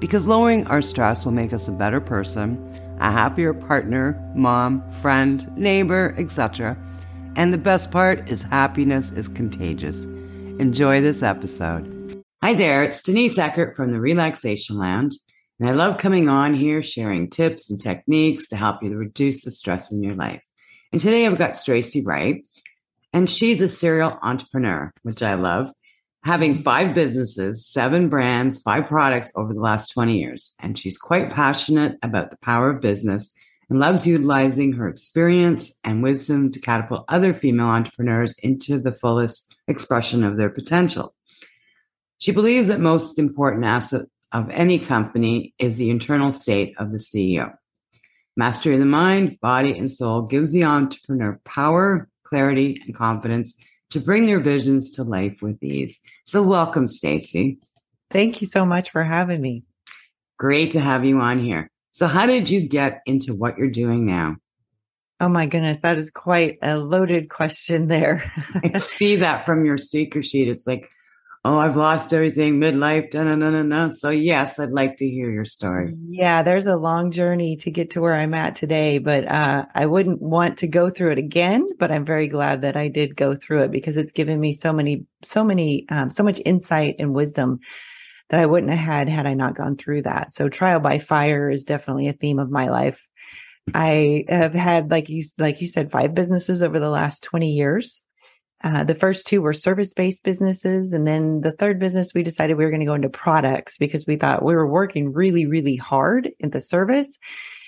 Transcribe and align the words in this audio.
because 0.00 0.26
lowering 0.26 0.66
our 0.66 0.80
stress 0.82 1.24
will 1.24 1.32
make 1.32 1.52
us 1.52 1.68
a 1.68 1.72
better 1.72 2.00
person, 2.00 2.58
a 3.00 3.12
happier 3.12 3.52
partner, 3.52 4.20
mom, 4.34 4.90
friend, 4.90 5.54
neighbor, 5.56 6.14
etc. 6.18 6.76
And 7.36 7.52
the 7.52 7.58
best 7.58 7.90
part 7.90 8.28
is 8.28 8.42
happiness 8.42 9.10
is 9.10 9.28
contagious. 9.28 10.04
Enjoy 10.58 11.00
this 11.00 11.22
episode. 11.22 12.24
Hi 12.42 12.54
there, 12.54 12.82
it's 12.82 13.02
Denise 13.02 13.38
Eckert 13.38 13.76
from 13.76 13.92
the 13.92 14.00
Relaxation 14.00 14.78
Lounge, 14.78 15.14
and 15.58 15.68
I 15.68 15.72
love 15.72 15.98
coming 15.98 16.28
on 16.28 16.54
here 16.54 16.82
sharing 16.82 17.28
tips 17.28 17.70
and 17.70 17.78
techniques 17.78 18.48
to 18.48 18.56
help 18.56 18.82
you 18.82 18.96
reduce 18.96 19.44
the 19.44 19.50
stress 19.50 19.92
in 19.92 20.02
your 20.02 20.14
life. 20.14 20.42
And 20.92 21.00
today 21.00 21.26
I've 21.26 21.36
got 21.36 21.52
Staci 21.52 22.04
Wright, 22.04 22.42
and 23.12 23.28
she's 23.28 23.60
a 23.60 23.68
serial 23.68 24.18
entrepreneur, 24.22 24.90
which 25.02 25.22
I 25.22 25.34
love 25.34 25.70
having 26.22 26.58
five 26.58 26.94
businesses, 26.94 27.66
seven 27.66 28.08
brands, 28.08 28.60
five 28.60 28.86
products 28.86 29.32
over 29.36 29.54
the 29.54 29.60
last 29.60 29.88
20 29.88 30.18
years. 30.18 30.52
And 30.60 30.78
she's 30.78 30.98
quite 30.98 31.32
passionate 31.32 31.96
about 32.02 32.30
the 32.30 32.36
power 32.38 32.70
of 32.70 32.80
business 32.80 33.30
and 33.70 33.78
loves 33.78 34.06
utilizing 34.06 34.72
her 34.72 34.88
experience 34.88 35.78
and 35.84 36.02
wisdom 36.02 36.50
to 36.50 36.60
catapult 36.60 37.04
other 37.08 37.32
female 37.32 37.68
entrepreneurs 37.68 38.36
into 38.42 38.78
the 38.78 38.92
fullest 38.92 39.54
expression 39.68 40.24
of 40.24 40.36
their 40.36 40.50
potential. 40.50 41.14
She 42.18 42.32
believes 42.32 42.68
that 42.68 42.80
most 42.80 43.18
important 43.18 43.64
asset 43.64 44.06
of 44.32 44.50
any 44.50 44.78
company 44.78 45.54
is 45.58 45.78
the 45.78 45.90
internal 45.90 46.30
state 46.30 46.74
of 46.78 46.90
the 46.90 46.98
CEO. 46.98 47.54
Mastery 48.36 48.74
of 48.74 48.80
the 48.80 48.86
mind, 48.86 49.38
body, 49.40 49.76
and 49.76 49.90
soul 49.90 50.22
gives 50.22 50.52
the 50.52 50.64
entrepreneur 50.64 51.40
power, 51.44 52.08
clarity, 52.24 52.80
and 52.84 52.94
confidence 52.94 53.54
to 53.90 54.00
bring 54.00 54.26
their 54.26 54.40
visions 54.40 54.90
to 54.90 55.04
life 55.04 55.42
with 55.42 55.62
ease. 55.62 56.00
So 56.24 56.42
welcome, 56.42 56.86
Staci. 56.86 57.58
Thank 58.10 58.40
you 58.40 58.46
so 58.46 58.64
much 58.64 58.90
for 58.90 59.04
having 59.04 59.40
me. 59.40 59.64
Great 60.38 60.72
to 60.72 60.80
have 60.80 61.04
you 61.04 61.20
on 61.20 61.38
here. 61.38 61.70
So 61.92 62.06
how 62.06 62.26
did 62.26 62.48
you 62.48 62.66
get 62.66 63.02
into 63.06 63.34
what 63.34 63.58
you're 63.58 63.68
doing 63.68 64.06
now? 64.06 64.36
Oh 65.20 65.28
my 65.28 65.46
goodness, 65.46 65.80
that 65.80 65.98
is 65.98 66.10
quite 66.10 66.58
a 66.62 66.78
loaded 66.78 67.28
question 67.28 67.88
there. 67.88 68.32
I 68.54 68.78
see 68.78 69.16
that 69.16 69.44
from 69.44 69.66
your 69.66 69.76
speaker 69.76 70.22
sheet. 70.22 70.48
It's 70.48 70.66
like 70.66 70.90
oh, 71.44 71.58
I've 71.58 71.76
lost 71.76 72.12
everything 72.12 72.60
midlife. 72.60 73.10
Da, 73.10 73.24
da, 73.24 73.36
da, 73.36 73.50
da, 73.50 73.62
da. 73.62 73.88
So 73.88 74.10
yes, 74.10 74.58
I'd 74.58 74.70
like 74.70 74.96
to 74.96 75.08
hear 75.08 75.30
your 75.30 75.44
story. 75.44 75.94
Yeah, 76.08 76.42
there's 76.42 76.66
a 76.66 76.76
long 76.76 77.10
journey 77.10 77.56
to 77.56 77.70
get 77.70 77.90
to 77.90 78.00
where 78.00 78.14
I'm 78.14 78.34
at 78.34 78.56
today, 78.56 78.98
but 78.98 79.26
uh, 79.26 79.66
I 79.74 79.86
wouldn't 79.86 80.20
want 80.20 80.58
to 80.58 80.68
go 80.68 80.90
through 80.90 81.12
it 81.12 81.18
again. 81.18 81.68
But 81.78 81.90
I'm 81.90 82.04
very 82.04 82.28
glad 82.28 82.62
that 82.62 82.76
I 82.76 82.88
did 82.88 83.16
go 83.16 83.34
through 83.34 83.62
it 83.64 83.70
because 83.70 83.96
it's 83.96 84.12
given 84.12 84.38
me 84.38 84.52
so 84.52 84.72
many, 84.72 85.06
so 85.22 85.44
many, 85.44 85.86
um, 85.88 86.10
so 86.10 86.22
much 86.22 86.40
insight 86.44 86.96
and 86.98 87.14
wisdom 87.14 87.60
that 88.28 88.40
I 88.40 88.46
wouldn't 88.46 88.70
have 88.70 88.78
had 88.78 89.08
had 89.08 89.26
I 89.26 89.34
not 89.34 89.54
gone 89.54 89.76
through 89.76 90.02
that. 90.02 90.32
So 90.32 90.48
trial 90.48 90.80
by 90.80 90.98
fire 90.98 91.50
is 91.50 91.64
definitely 91.64 92.08
a 92.08 92.12
theme 92.12 92.38
of 92.38 92.50
my 92.50 92.68
life. 92.68 93.04
I 93.74 94.24
have 94.28 94.54
had, 94.54 94.90
like 94.90 95.08
you, 95.08 95.24
like 95.38 95.60
you 95.60 95.66
said, 95.66 95.90
five 95.90 96.14
businesses 96.14 96.62
over 96.62 96.78
the 96.78 96.90
last 96.90 97.22
20 97.24 97.50
years. 97.52 98.02
Uh, 98.62 98.84
the 98.84 98.94
first 98.94 99.26
two 99.26 99.40
were 99.40 99.52
service 99.52 99.94
based 99.94 100.22
businesses. 100.22 100.92
And 100.92 101.06
then 101.06 101.40
the 101.40 101.52
third 101.52 101.78
business, 101.78 102.12
we 102.14 102.22
decided 102.22 102.56
we 102.56 102.64
were 102.64 102.70
going 102.70 102.80
to 102.80 102.86
go 102.86 102.94
into 102.94 103.08
products 103.08 103.78
because 103.78 104.06
we 104.06 104.16
thought 104.16 104.44
we 104.44 104.54
were 104.54 104.66
working 104.66 105.12
really, 105.12 105.46
really 105.46 105.76
hard 105.76 106.30
in 106.38 106.50
the 106.50 106.60
service 106.60 107.18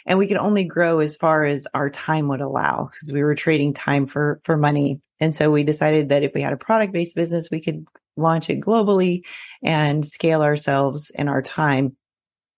and 0.06 0.18
we 0.18 0.26
could 0.26 0.36
only 0.36 0.64
grow 0.64 0.98
as 0.98 1.16
far 1.16 1.44
as 1.44 1.66
our 1.74 1.88
time 1.88 2.28
would 2.28 2.40
allow 2.40 2.88
because 2.90 3.12
we 3.12 3.22
were 3.22 3.34
trading 3.34 3.72
time 3.72 4.06
for, 4.06 4.40
for 4.42 4.56
money. 4.56 5.00
And 5.20 5.34
so 5.34 5.50
we 5.50 5.62
decided 5.62 6.08
that 6.08 6.24
if 6.24 6.32
we 6.34 6.42
had 6.42 6.52
a 6.52 6.58
product 6.58 6.92
based 6.92 7.16
business, 7.16 7.48
we 7.50 7.60
could 7.60 7.86
launch 8.16 8.50
it 8.50 8.60
globally 8.60 9.22
and 9.62 10.04
scale 10.04 10.42
ourselves 10.42 11.10
and 11.14 11.28
our 11.28 11.40
time 11.40 11.96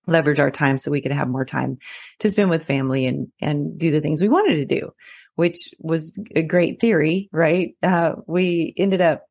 leverage 0.06 0.38
our 0.38 0.50
time 0.50 0.78
so 0.78 0.90
we 0.90 1.00
could 1.00 1.12
have 1.12 1.28
more 1.28 1.44
time 1.44 1.78
to 2.18 2.30
spend 2.30 2.50
with 2.50 2.64
family 2.64 3.06
and 3.06 3.28
and 3.40 3.78
do 3.78 3.90
the 3.90 4.00
things 4.00 4.20
we 4.20 4.28
wanted 4.28 4.56
to 4.56 4.64
do 4.64 4.92
which 5.36 5.70
was 5.78 6.18
a 6.34 6.42
great 6.42 6.80
theory, 6.80 7.28
right? 7.32 7.76
Uh, 7.82 8.16
we 8.26 8.72
ended 8.76 9.00
up, 9.00 9.24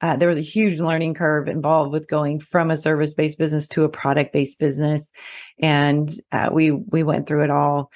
uh, 0.00 0.16
there 0.16 0.28
was 0.28 0.38
a 0.38 0.42
huge 0.42 0.80
learning 0.80 1.14
curve 1.14 1.48
involved 1.48 1.92
with 1.92 2.08
going 2.08 2.40
from 2.40 2.70
a 2.70 2.76
service 2.76 3.14
based 3.14 3.38
business 3.38 3.68
to 3.68 3.84
a 3.84 3.88
product 3.88 4.32
based 4.32 4.58
business. 4.58 5.10
And, 5.60 6.10
uh, 6.32 6.48
we, 6.52 6.70
we 6.70 7.02
went 7.02 7.26
through 7.26 7.44
it 7.44 7.50
all. 7.50 7.90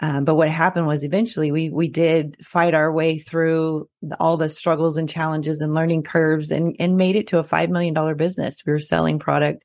Um, 0.00 0.24
but 0.24 0.34
what 0.34 0.50
happened 0.50 0.88
was 0.88 1.04
eventually 1.04 1.52
we, 1.52 1.70
we 1.70 1.88
did 1.88 2.36
fight 2.44 2.74
our 2.74 2.92
way 2.92 3.20
through 3.20 3.88
all 4.18 4.36
the 4.36 4.50
struggles 4.50 4.96
and 4.96 5.08
challenges 5.08 5.60
and 5.60 5.72
learning 5.72 6.02
curves 6.02 6.50
and, 6.50 6.74
and 6.80 6.96
made 6.96 7.14
it 7.14 7.28
to 7.28 7.38
a 7.38 7.44
$5 7.44 7.68
million 7.70 8.16
business. 8.16 8.62
We 8.66 8.72
were 8.72 8.80
selling 8.80 9.20
product 9.20 9.62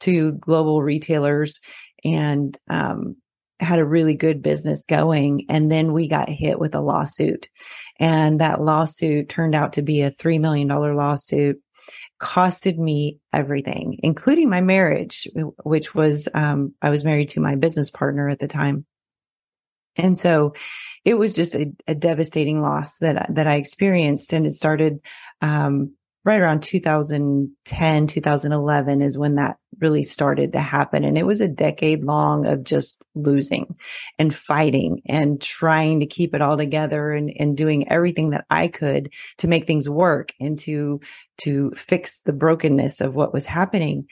to 0.00 0.32
global 0.32 0.82
retailers 0.82 1.60
and, 2.04 2.56
um, 2.68 3.16
had 3.58 3.78
a 3.78 3.84
really 3.86 4.14
good 4.14 4.42
business 4.42 4.84
going. 4.84 5.46
And 5.48 5.70
then 5.70 5.92
we 5.92 6.08
got 6.08 6.28
hit 6.28 6.58
with 6.58 6.74
a 6.74 6.80
lawsuit. 6.80 7.48
And 7.98 8.40
that 8.40 8.60
lawsuit 8.60 9.28
turned 9.28 9.54
out 9.54 9.74
to 9.74 9.82
be 9.82 10.02
a 10.02 10.10
$3 10.10 10.40
million 10.40 10.68
lawsuit, 10.68 11.60
costed 12.20 12.78
me 12.78 13.18
everything, 13.32 13.98
including 14.02 14.50
my 14.50 14.60
marriage, 14.60 15.26
which 15.64 15.94
was, 15.94 16.28
um, 16.34 16.74
I 16.82 16.90
was 16.90 17.04
married 17.04 17.28
to 17.30 17.40
my 17.40 17.54
business 17.54 17.90
partner 17.90 18.28
at 18.28 18.38
the 18.38 18.48
time. 18.48 18.84
And 19.96 20.18
so 20.18 20.54
it 21.04 21.14
was 21.14 21.34
just 21.34 21.54
a, 21.54 21.72
a 21.86 21.94
devastating 21.94 22.60
loss 22.60 22.98
that, 22.98 23.34
that 23.34 23.46
I 23.46 23.56
experienced. 23.56 24.34
And 24.34 24.46
it 24.46 24.52
started, 24.52 24.98
um, 25.40 25.94
right 26.26 26.40
around 26.40 26.62
2010, 26.62 28.06
2011 28.08 29.00
is 29.00 29.16
when 29.16 29.36
that 29.36 29.56
really 29.80 30.02
started 30.02 30.52
to 30.52 30.60
happen. 30.60 31.04
And 31.04 31.18
it 31.18 31.26
was 31.26 31.40
a 31.40 31.48
decade 31.48 32.04
long 32.04 32.46
of 32.46 32.64
just 32.64 33.04
losing 33.14 33.76
and 34.18 34.34
fighting 34.34 35.02
and 35.06 35.40
trying 35.40 36.00
to 36.00 36.06
keep 36.06 36.34
it 36.34 36.42
all 36.42 36.56
together 36.56 37.12
and, 37.12 37.32
and 37.38 37.56
doing 37.56 37.88
everything 37.88 38.30
that 38.30 38.46
I 38.50 38.68
could 38.68 39.12
to 39.38 39.48
make 39.48 39.66
things 39.66 39.88
work 39.88 40.32
and 40.40 40.58
to, 40.60 41.00
to 41.38 41.70
fix 41.72 42.20
the 42.20 42.32
brokenness 42.32 43.00
of 43.00 43.14
what 43.14 43.32
was 43.32 43.46
happening. 43.46 44.06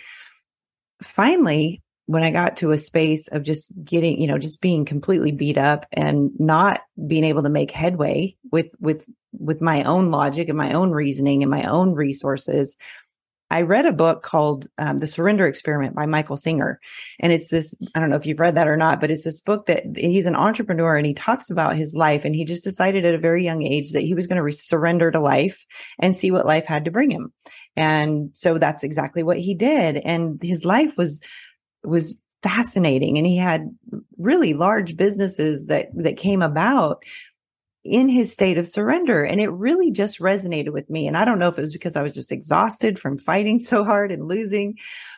Finally, 1.02 1.82
when 2.06 2.22
I 2.22 2.30
got 2.30 2.56
to 2.56 2.72
a 2.72 2.78
space 2.78 3.28
of 3.28 3.42
just 3.42 3.72
getting, 3.82 4.20
you 4.20 4.26
know, 4.26 4.38
just 4.38 4.60
being 4.60 4.84
completely 4.84 5.32
beat 5.32 5.56
up 5.56 5.86
and 5.92 6.30
not 6.38 6.82
being 7.06 7.24
able 7.24 7.42
to 7.44 7.48
make 7.48 7.70
headway 7.70 8.36
with, 8.52 8.66
with, 8.78 9.06
with 9.32 9.62
my 9.62 9.84
own 9.84 10.10
logic 10.10 10.48
and 10.48 10.58
my 10.58 10.74
own 10.74 10.90
reasoning 10.90 11.42
and 11.42 11.50
my 11.50 11.64
own 11.64 11.94
resources, 11.94 12.76
I 13.50 13.62
read 13.62 13.86
a 13.86 13.92
book 13.92 14.22
called 14.22 14.66
um, 14.78 15.00
The 15.00 15.06
Surrender 15.06 15.46
Experiment 15.46 15.94
by 15.94 16.06
Michael 16.06 16.36
Singer. 16.36 16.80
And 17.20 17.32
it's 17.32 17.50
this, 17.50 17.74
I 17.94 18.00
don't 18.00 18.10
know 18.10 18.16
if 18.16 18.26
you've 18.26 18.40
read 18.40 18.56
that 18.56 18.68
or 18.68 18.76
not, 18.76 19.00
but 19.00 19.10
it's 19.10 19.24
this 19.24 19.40
book 19.40 19.66
that 19.66 19.84
he's 19.96 20.26
an 20.26 20.34
entrepreneur 20.34 20.96
and 20.96 21.06
he 21.06 21.14
talks 21.14 21.50
about 21.50 21.76
his 21.76 21.94
life. 21.94 22.24
And 22.24 22.34
he 22.34 22.44
just 22.44 22.64
decided 22.64 23.04
at 23.04 23.14
a 23.14 23.18
very 23.18 23.44
young 23.44 23.62
age 23.62 23.92
that 23.92 24.00
he 24.00 24.14
was 24.14 24.26
going 24.26 24.36
to 24.36 24.42
re- 24.42 24.52
surrender 24.52 25.10
to 25.10 25.20
life 25.20 25.64
and 26.00 26.16
see 26.16 26.30
what 26.30 26.46
life 26.46 26.66
had 26.66 26.84
to 26.86 26.90
bring 26.90 27.10
him. 27.10 27.32
And 27.76 28.30
so 28.34 28.58
that's 28.58 28.82
exactly 28.82 29.22
what 29.22 29.38
he 29.38 29.54
did. 29.54 29.98
And 29.98 30.42
his 30.42 30.64
life 30.64 30.96
was 30.96 31.20
was 31.82 32.16
fascinating 32.42 33.18
and 33.18 33.26
he 33.26 33.36
had 33.36 33.74
really 34.18 34.52
large 34.54 34.96
businesses 34.96 35.66
that 35.66 35.88
that 35.94 36.16
came 36.16 36.42
about 36.42 37.02
in 37.84 38.08
his 38.08 38.32
state 38.32 38.56
of 38.56 38.66
surrender 38.66 39.22
and 39.22 39.40
it 39.40 39.50
really 39.50 39.90
just 39.90 40.18
resonated 40.18 40.72
with 40.72 40.88
me 40.88 41.06
and 41.06 41.18
i 41.18 41.24
don't 41.24 41.38
know 41.38 41.48
if 41.48 41.58
it 41.58 41.60
was 41.60 41.74
because 41.74 41.96
i 41.96 42.02
was 42.02 42.14
just 42.14 42.32
exhausted 42.32 42.98
from 42.98 43.18
fighting 43.18 43.60
so 43.60 43.84
hard 43.84 44.10
and 44.10 44.26
losing 44.26 44.74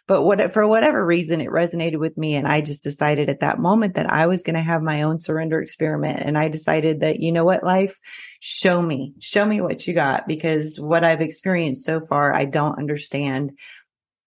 but 0.09 0.23
what 0.23 0.53
for 0.53 0.67
whatever 0.67 1.05
reason 1.05 1.41
it 1.41 1.49
resonated 1.49 1.99
with 1.99 2.17
me 2.19 2.35
and 2.35 2.49
i 2.49 2.61
just 2.61 2.83
decided 2.83 3.29
at 3.29 3.39
that 3.39 3.61
moment 3.61 3.95
that 3.95 4.11
i 4.11 4.27
was 4.27 4.43
going 4.43 4.57
to 4.57 4.61
have 4.61 4.83
my 4.83 5.03
own 5.03 5.21
surrender 5.21 5.61
experiment 5.61 6.21
and 6.21 6.37
i 6.37 6.49
decided 6.49 7.01
that 7.01 7.21
you 7.21 7.31
know 7.31 7.45
what 7.45 7.63
life 7.63 7.99
show 8.41 8.83
me 8.83 9.15
show 9.21 9.47
me 9.47 9.61
what 9.61 9.87
you 9.87 9.95
got 9.95 10.27
because 10.27 10.79
what 10.81 11.05
i've 11.05 11.21
experienced 11.21 11.85
so 11.85 12.05
far 12.05 12.35
i 12.35 12.45
don't 12.45 12.79
understand 12.79 13.53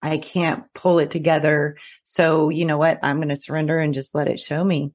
I 0.02 0.16
can't 0.16 0.64
pull 0.72 0.98
it 0.98 1.10
together. 1.10 1.76
So, 2.04 2.48
you 2.48 2.64
know 2.64 2.78
what? 2.78 3.00
I'm 3.02 3.16
going 3.16 3.28
to 3.28 3.36
surrender 3.36 3.78
and 3.78 3.92
just 3.92 4.14
let 4.14 4.28
it 4.28 4.40
show 4.40 4.64
me. 4.64 4.92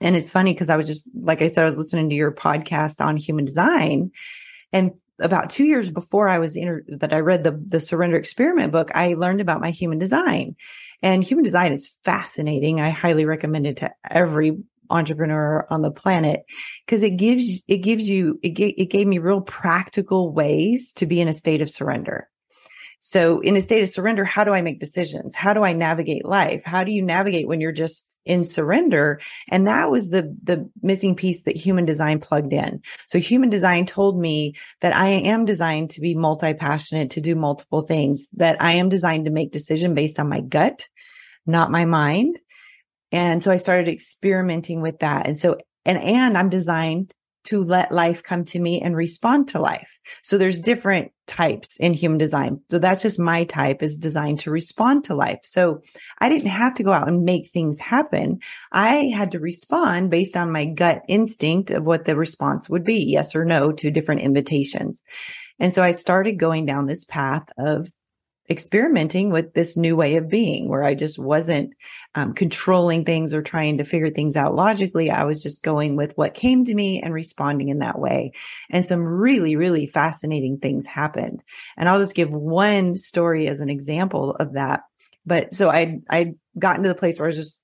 And 0.00 0.14
it's 0.14 0.30
funny 0.30 0.52
because 0.52 0.70
I 0.70 0.76
was 0.76 0.86
just, 0.86 1.08
like 1.14 1.40
I 1.40 1.48
said, 1.48 1.64
I 1.64 1.68
was 1.68 1.78
listening 1.78 2.10
to 2.10 2.14
your 2.14 2.32
podcast 2.32 3.04
on 3.04 3.16
human 3.16 3.44
design 3.44 4.10
and 4.72 4.92
about 5.18 5.50
two 5.50 5.64
years 5.64 5.90
before 5.90 6.28
I 6.28 6.38
was 6.38 6.56
inter- 6.56 6.84
that 6.88 7.12
I 7.12 7.20
read 7.20 7.44
the 7.44 7.52
the 7.52 7.80
Surrender 7.80 8.16
Experiment 8.16 8.72
book, 8.72 8.90
I 8.94 9.14
learned 9.14 9.40
about 9.40 9.60
my 9.60 9.70
human 9.70 9.98
design, 9.98 10.56
and 11.02 11.24
human 11.24 11.44
design 11.44 11.72
is 11.72 11.96
fascinating. 12.04 12.80
I 12.80 12.90
highly 12.90 13.24
recommend 13.24 13.66
it 13.66 13.78
to 13.78 13.92
every 14.08 14.58
entrepreneur 14.88 15.66
on 15.68 15.82
the 15.82 15.90
planet 15.90 16.44
because 16.84 17.02
it 17.02 17.16
gives 17.16 17.62
it 17.66 17.78
gives 17.78 18.08
you 18.08 18.38
it, 18.42 18.58
it 18.58 18.90
gave 18.90 19.06
me 19.06 19.18
real 19.18 19.40
practical 19.40 20.32
ways 20.32 20.92
to 20.94 21.06
be 21.06 21.20
in 21.20 21.28
a 21.28 21.32
state 21.32 21.62
of 21.62 21.70
surrender. 21.70 22.28
So 22.98 23.40
in 23.40 23.56
a 23.56 23.60
state 23.60 23.82
of 23.82 23.88
surrender, 23.88 24.24
how 24.24 24.44
do 24.44 24.52
I 24.52 24.62
make 24.62 24.80
decisions? 24.80 25.34
How 25.34 25.54
do 25.54 25.62
I 25.62 25.72
navigate 25.72 26.24
life? 26.24 26.64
How 26.64 26.82
do 26.82 26.92
you 26.92 27.02
navigate 27.02 27.46
when 27.46 27.60
you're 27.60 27.72
just 27.72 28.06
in 28.26 28.44
surrender? 28.44 29.20
And 29.48 29.66
that 29.66 29.90
was 29.90 30.10
the, 30.10 30.36
the 30.42 30.68
missing 30.82 31.14
piece 31.14 31.44
that 31.44 31.56
human 31.56 31.84
design 31.84 32.18
plugged 32.18 32.52
in. 32.52 32.82
So 33.06 33.18
human 33.18 33.50
design 33.50 33.86
told 33.86 34.18
me 34.20 34.54
that 34.80 34.94
I 34.94 35.08
am 35.08 35.44
designed 35.44 35.90
to 35.90 36.00
be 36.00 36.14
multi-passionate, 36.14 37.10
to 37.10 37.20
do 37.20 37.34
multiple 37.34 37.82
things, 37.82 38.28
that 38.34 38.60
I 38.60 38.72
am 38.72 38.88
designed 38.88 39.24
to 39.24 39.30
make 39.30 39.52
decision 39.52 39.94
based 39.94 40.18
on 40.18 40.28
my 40.28 40.40
gut, 40.40 40.88
not 41.46 41.70
my 41.70 41.84
mind. 41.84 42.38
And 43.12 43.42
so 43.42 43.50
I 43.50 43.56
started 43.56 43.88
experimenting 43.88 44.82
with 44.82 44.98
that. 44.98 45.26
And 45.26 45.38
so, 45.38 45.58
and, 45.84 45.98
and 45.98 46.36
I'm 46.36 46.48
designed 46.48 47.14
to 47.46 47.64
let 47.64 47.92
life 47.92 48.22
come 48.22 48.44
to 48.44 48.60
me 48.60 48.80
and 48.80 48.96
respond 48.96 49.48
to 49.48 49.60
life. 49.60 49.98
So 50.22 50.38
there's 50.38 50.58
different 50.58 51.12
types 51.26 51.76
in 51.78 51.92
human 51.92 52.18
design. 52.18 52.60
So 52.70 52.78
that's 52.78 53.02
just 53.02 53.18
my 53.18 53.44
type 53.44 53.82
is 53.82 53.96
designed 53.96 54.40
to 54.40 54.50
respond 54.50 55.04
to 55.04 55.14
life. 55.14 55.40
So 55.42 55.82
I 56.18 56.28
didn't 56.28 56.48
have 56.48 56.74
to 56.74 56.84
go 56.84 56.92
out 56.92 57.08
and 57.08 57.24
make 57.24 57.50
things 57.50 57.78
happen. 57.78 58.40
I 58.70 59.12
had 59.14 59.32
to 59.32 59.40
respond 59.40 60.10
based 60.10 60.36
on 60.36 60.52
my 60.52 60.66
gut 60.66 61.02
instinct 61.08 61.70
of 61.70 61.86
what 61.86 62.04
the 62.04 62.16
response 62.16 62.68
would 62.68 62.84
be, 62.84 63.04
yes 63.04 63.34
or 63.34 63.44
no 63.44 63.72
to 63.72 63.90
different 63.90 64.20
invitations. 64.20 65.02
And 65.58 65.72
so 65.72 65.82
I 65.82 65.92
started 65.92 66.38
going 66.38 66.66
down 66.66 66.86
this 66.86 67.04
path 67.04 67.48
of 67.58 67.90
experimenting 68.48 69.30
with 69.30 69.54
this 69.54 69.76
new 69.76 69.96
way 69.96 70.16
of 70.16 70.28
being 70.28 70.68
where 70.68 70.84
I 70.84 70.94
just 70.94 71.18
wasn't 71.18 71.72
um, 72.14 72.32
controlling 72.32 73.04
things 73.04 73.34
or 73.34 73.42
trying 73.42 73.78
to 73.78 73.84
figure 73.84 74.10
things 74.10 74.36
out 74.36 74.54
logically. 74.54 75.10
I 75.10 75.24
was 75.24 75.42
just 75.42 75.62
going 75.62 75.96
with 75.96 76.16
what 76.16 76.34
came 76.34 76.64
to 76.64 76.74
me 76.74 77.00
and 77.02 77.12
responding 77.12 77.68
in 77.68 77.80
that 77.80 77.98
way. 77.98 78.32
And 78.70 78.86
some 78.86 79.02
really, 79.02 79.56
really 79.56 79.86
fascinating 79.86 80.58
things 80.58 80.86
happened. 80.86 81.42
And 81.76 81.88
I'll 81.88 81.98
just 81.98 82.14
give 82.14 82.30
one 82.30 82.94
story 82.96 83.48
as 83.48 83.60
an 83.60 83.68
example 83.68 84.34
of 84.36 84.52
that. 84.52 84.82
But 85.24 85.52
so 85.52 85.68
I, 85.68 86.00
I 86.08 86.34
got 86.58 86.76
into 86.76 86.88
the 86.88 86.94
place 86.94 87.18
where 87.18 87.26
I 87.26 87.30
was 87.30 87.36
just 87.36 87.62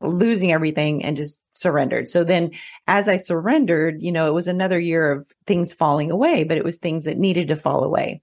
losing 0.00 0.52
everything 0.52 1.04
and 1.04 1.16
just 1.16 1.42
surrendered. 1.50 2.08
So 2.08 2.24
then 2.24 2.52
as 2.86 3.08
I 3.08 3.16
surrendered, 3.16 4.00
you 4.00 4.12
know, 4.12 4.26
it 4.28 4.34
was 4.34 4.46
another 4.46 4.78
year 4.78 5.10
of 5.12 5.26
things 5.46 5.74
falling 5.74 6.10
away, 6.10 6.44
but 6.44 6.56
it 6.56 6.64
was 6.64 6.78
things 6.78 7.04
that 7.04 7.18
needed 7.18 7.48
to 7.48 7.56
fall 7.56 7.82
away. 7.82 8.22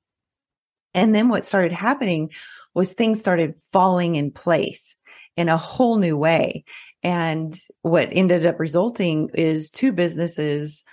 And 0.96 1.14
then 1.14 1.30
what 1.30 1.44
started 1.44 1.74
happening 1.74 2.32
was 2.74 2.94
things 2.94 3.20
started 3.20 3.56
falling 3.56 4.16
in 4.16 4.32
place 4.32 4.96
in 5.38 5.50
a 5.50 5.58
whole 5.58 5.98
new 5.98 6.18
way. 6.18 6.64
And 7.04 7.56
what 7.82 8.10
ended 8.12 8.46
up 8.46 8.60
resulting 8.60 9.30
is 9.36 9.70
two 9.70 9.92
businesses, 9.92 10.84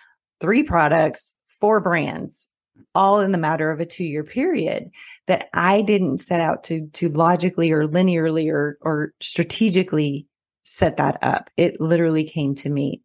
three 0.41 0.65
products, 0.65 1.35
four 1.61 1.81
brands, 1.81 2.49
all 2.95 3.21
in 3.21 3.33
the 3.33 3.39
matter 3.39 3.71
of 3.71 3.81
a 3.81 3.87
two 3.87 4.05
year 4.05 4.25
period 4.25 4.91
that 5.29 5.49
I 5.55 5.83
didn't 5.83 6.19
set 6.19 6.41
out 6.41 6.65
to, 6.65 6.89
to 6.95 7.09
logically 7.09 7.73
or 7.73 7.87
linearly 7.87 8.53
or, 8.53 8.79
or 8.81 9.15
strategically 9.21 10.27
set 10.65 10.97
that 10.97 11.19
up. 11.23 11.49
It 11.57 11.81
literally 11.81 12.25
came 12.25 12.55
to 12.57 12.69
me. 12.69 13.03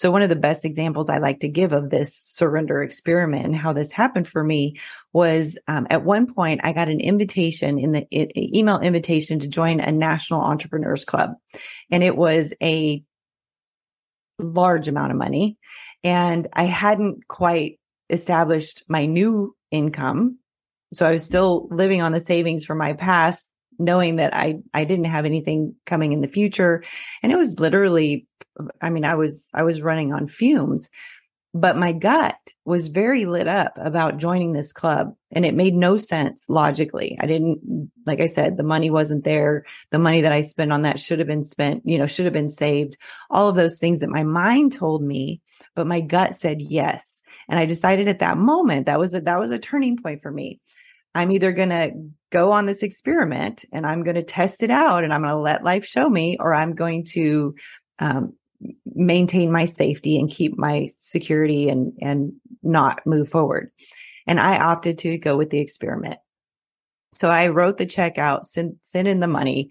So 0.00 0.10
one 0.10 0.22
of 0.22 0.30
the 0.30 0.36
best 0.36 0.64
examples 0.64 1.10
I 1.10 1.18
like 1.18 1.40
to 1.40 1.48
give 1.48 1.74
of 1.74 1.90
this 1.90 2.16
surrender 2.16 2.82
experiment 2.82 3.44
and 3.44 3.54
how 3.54 3.74
this 3.74 3.92
happened 3.92 4.26
for 4.26 4.42
me 4.42 4.76
was 5.12 5.58
um, 5.68 5.86
at 5.90 6.06
one 6.06 6.32
point 6.32 6.62
I 6.64 6.72
got 6.72 6.88
an 6.88 7.00
invitation 7.00 7.78
in 7.78 7.92
the 7.92 8.06
email 8.34 8.80
invitation 8.80 9.40
to 9.40 9.46
join 9.46 9.78
a 9.78 9.92
national 9.92 10.40
entrepreneurs 10.40 11.04
club, 11.04 11.34
and 11.90 12.02
it 12.02 12.16
was 12.16 12.54
a 12.62 13.04
large 14.38 14.88
amount 14.88 15.12
of 15.12 15.18
money, 15.18 15.58
and 16.02 16.48
I 16.54 16.62
hadn't 16.62 17.28
quite 17.28 17.78
established 18.08 18.84
my 18.88 19.04
new 19.04 19.54
income. 19.70 20.38
So 20.94 21.06
I 21.06 21.12
was 21.12 21.26
still 21.26 21.68
living 21.70 22.00
on 22.00 22.12
the 22.12 22.20
savings 22.20 22.64
from 22.64 22.78
my 22.78 22.94
past 22.94 23.50
knowing 23.80 24.16
that 24.16 24.34
I, 24.34 24.58
I 24.74 24.84
didn't 24.84 25.06
have 25.06 25.24
anything 25.24 25.74
coming 25.86 26.12
in 26.12 26.20
the 26.20 26.28
future. 26.28 26.84
And 27.22 27.32
it 27.32 27.36
was 27.36 27.58
literally, 27.58 28.26
I 28.80 28.90
mean, 28.90 29.04
I 29.04 29.14
was, 29.14 29.48
I 29.54 29.62
was 29.62 29.82
running 29.82 30.12
on 30.12 30.28
fumes, 30.28 30.90
but 31.52 31.76
my 31.76 31.92
gut 31.92 32.36
was 32.64 32.88
very 32.88 33.24
lit 33.24 33.48
up 33.48 33.72
about 33.76 34.18
joining 34.18 34.52
this 34.52 34.72
club 34.72 35.14
and 35.32 35.44
it 35.44 35.54
made 35.54 35.74
no 35.74 35.98
sense 35.98 36.48
logically. 36.48 37.16
I 37.20 37.26
didn't, 37.26 37.90
like 38.06 38.20
I 38.20 38.28
said, 38.28 38.56
the 38.56 38.62
money 38.62 38.90
wasn't 38.90 39.24
there. 39.24 39.64
The 39.90 39.98
money 39.98 40.20
that 40.20 40.32
I 40.32 40.42
spent 40.42 40.72
on 40.72 40.82
that 40.82 41.00
should 41.00 41.18
have 41.18 41.26
been 41.26 41.42
spent, 41.42 41.82
you 41.84 41.98
know, 41.98 42.06
should 42.06 42.26
have 42.26 42.34
been 42.34 42.50
saved. 42.50 42.96
All 43.30 43.48
of 43.48 43.56
those 43.56 43.78
things 43.78 44.00
that 44.00 44.10
my 44.10 44.22
mind 44.22 44.74
told 44.74 45.02
me, 45.02 45.40
but 45.74 45.86
my 45.86 46.00
gut 46.00 46.34
said 46.34 46.60
yes. 46.60 47.20
And 47.48 47.58
I 47.58 47.64
decided 47.64 48.06
at 48.06 48.20
that 48.20 48.38
moment 48.38 48.86
that 48.86 49.00
was 49.00 49.14
a, 49.14 49.20
that 49.22 49.40
was 49.40 49.50
a 49.50 49.58
turning 49.58 49.96
point 50.00 50.22
for 50.22 50.30
me. 50.30 50.60
I'm 51.14 51.30
either 51.30 51.52
going 51.52 51.70
to 51.70 51.92
go 52.30 52.52
on 52.52 52.66
this 52.66 52.82
experiment 52.82 53.64
and 53.72 53.86
I'm 53.86 54.02
going 54.04 54.14
to 54.14 54.22
test 54.22 54.62
it 54.62 54.70
out 54.70 55.04
and 55.04 55.12
I'm 55.12 55.22
going 55.22 55.34
to 55.34 55.40
let 55.40 55.64
life 55.64 55.84
show 55.84 56.08
me, 56.08 56.36
or 56.38 56.54
I'm 56.54 56.74
going 56.74 57.04
to 57.10 57.54
um, 57.98 58.34
maintain 58.86 59.50
my 59.50 59.64
safety 59.64 60.18
and 60.18 60.30
keep 60.30 60.56
my 60.56 60.88
security 60.98 61.68
and, 61.68 61.92
and 62.00 62.32
not 62.62 63.00
move 63.06 63.28
forward. 63.28 63.70
And 64.26 64.38
I 64.38 64.58
opted 64.58 64.98
to 64.98 65.18
go 65.18 65.36
with 65.36 65.50
the 65.50 65.58
experiment. 65.58 66.18
So 67.12 67.28
I 67.28 67.48
wrote 67.48 67.78
the 67.78 67.86
check 67.86 68.18
out, 68.18 68.46
sent, 68.46 68.76
sent 68.84 69.08
in 69.08 69.18
the 69.18 69.26
money, 69.26 69.70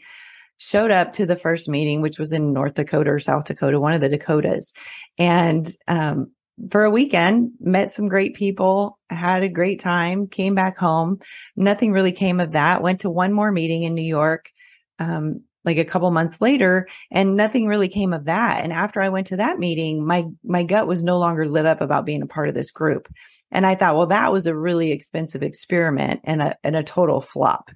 showed 0.57 0.91
up 0.91 1.13
to 1.13 1.25
the 1.25 1.37
first 1.37 1.69
meeting, 1.69 2.01
which 2.01 2.19
was 2.19 2.33
in 2.33 2.51
North 2.51 2.73
Dakota 2.73 3.11
or 3.11 3.19
South 3.19 3.45
Dakota, 3.45 3.79
one 3.79 3.93
of 3.93 4.01
the 4.01 4.09
Dakotas. 4.09 4.73
And, 5.17 5.65
um, 5.87 6.31
for 6.69 6.83
a 6.83 6.91
weekend, 6.91 7.51
met 7.59 7.89
some 7.89 8.07
great 8.07 8.35
people, 8.35 8.99
had 9.09 9.43
a 9.43 9.49
great 9.49 9.79
time, 9.79 10.27
came 10.27 10.55
back 10.55 10.77
home. 10.77 11.19
Nothing 11.55 11.91
really 11.91 12.11
came 12.11 12.39
of 12.39 12.51
that. 12.51 12.81
Went 12.81 13.01
to 13.01 13.09
one 13.09 13.33
more 13.33 13.51
meeting 13.51 13.83
in 13.83 13.95
New 13.95 14.01
York, 14.01 14.51
um, 14.99 15.41
like 15.65 15.77
a 15.77 15.85
couple 15.85 16.09
months 16.11 16.41
later, 16.41 16.87
and 17.11 17.35
nothing 17.35 17.67
really 17.67 17.87
came 17.87 18.13
of 18.13 18.25
that. 18.25 18.63
And 18.63 18.73
after 18.73 19.01
I 19.01 19.09
went 19.09 19.27
to 19.27 19.37
that 19.37 19.59
meeting, 19.59 20.05
my, 20.05 20.25
my 20.43 20.63
gut 20.63 20.87
was 20.87 21.03
no 21.03 21.19
longer 21.19 21.47
lit 21.47 21.65
up 21.65 21.81
about 21.81 22.05
being 22.05 22.21
a 22.21 22.27
part 22.27 22.49
of 22.49 22.55
this 22.55 22.71
group. 22.71 23.07
And 23.51 23.65
I 23.65 23.75
thought, 23.75 23.95
well, 23.95 24.07
that 24.07 24.31
was 24.31 24.47
a 24.47 24.55
really 24.55 24.91
expensive 24.91 25.43
experiment 25.43 26.21
and 26.23 26.41
a, 26.41 26.55
and 26.63 26.75
a 26.75 26.83
total 26.83 27.19
flop. 27.19 27.71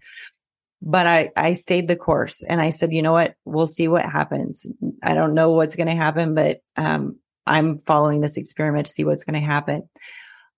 But 0.81 1.07
I, 1.07 1.31
I 1.35 1.53
stayed 1.53 1.87
the 1.87 1.95
course 1.95 2.43
and 2.43 2.59
I 2.59 2.71
said, 2.71 2.93
you 2.93 3.01
know 3.01 3.13
what? 3.13 3.35
We'll 3.45 3.67
see 3.67 3.87
what 3.87 4.05
happens. 4.05 4.65
I 5.01 5.13
don't 5.15 5.33
know 5.33 5.51
what's 5.51 5.75
going 5.75 5.87
to 5.87 5.95
happen, 5.95 6.35
but, 6.35 6.59
um, 6.75 7.19
I'm 7.45 7.79
following 7.79 8.21
this 8.21 8.37
experiment 8.37 8.87
to 8.87 8.91
see 8.91 9.03
what's 9.03 9.23
going 9.23 9.39
to 9.39 9.45
happen. 9.45 9.89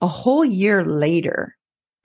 A 0.01 0.07
whole 0.07 0.45
year 0.45 0.85
later, 0.85 1.55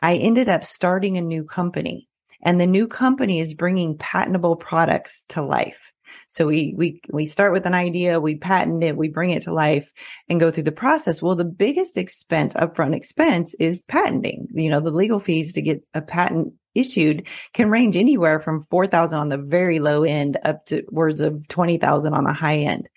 I 0.01 0.17
ended 0.17 0.49
up 0.49 0.65
starting 0.65 1.17
a 1.17 1.23
new 1.23 1.45
company 1.45 2.09
and 2.43 2.61
the 2.61 2.67
new 2.67 2.89
company 2.89 3.41
is 3.41 3.55
bringing 3.55 3.99
patentable 3.99 4.57
products 4.57 5.25
to 5.31 5.43
life. 5.43 5.93
So 6.29 6.47
we, 6.47 6.75
we, 6.77 7.01
we 7.11 7.27
start 7.27 7.53
with 7.53 7.67
an 7.67 7.75
idea, 7.75 8.21
we 8.21 8.37
patent 8.37 8.83
it, 8.83 8.97
we 8.97 9.09
bring 9.09 9.31
it 9.31 9.43
to 9.43 9.53
life 9.53 9.93
and 10.29 10.41
go 10.41 10.51
through 10.51 10.65
the 10.65 10.73
process. 10.73 11.23
Well, 11.23 11.37
the 11.37 11.45
biggest 11.45 11.97
expense, 11.97 12.55
upfront 12.55 12.97
expense 12.97 13.55
is 13.61 13.83
patenting. 13.83 14.49
You 14.53 14.71
know, 14.71 14.81
the 14.81 14.91
legal 14.91 15.21
fees 15.21 15.53
to 15.55 15.63
get 15.63 15.83
a 15.95 16.03
patent 16.03 16.55
issued 16.75 17.29
can 17.53 17.71
range 17.71 17.97
anywhere 17.97 18.41
from 18.41 18.65
4,000 18.71 19.19
on 19.19 19.29
the 19.29 19.39
very 19.39 19.79
low 19.79 20.05
end 20.05 20.39
up 20.45 20.67
to 20.67 20.85
words 20.91 21.21
of 21.21 21.47
20,000 21.49 22.15
on 22.15 22.25
the 22.25 22.33
high 22.33 22.59
end. 22.59 22.89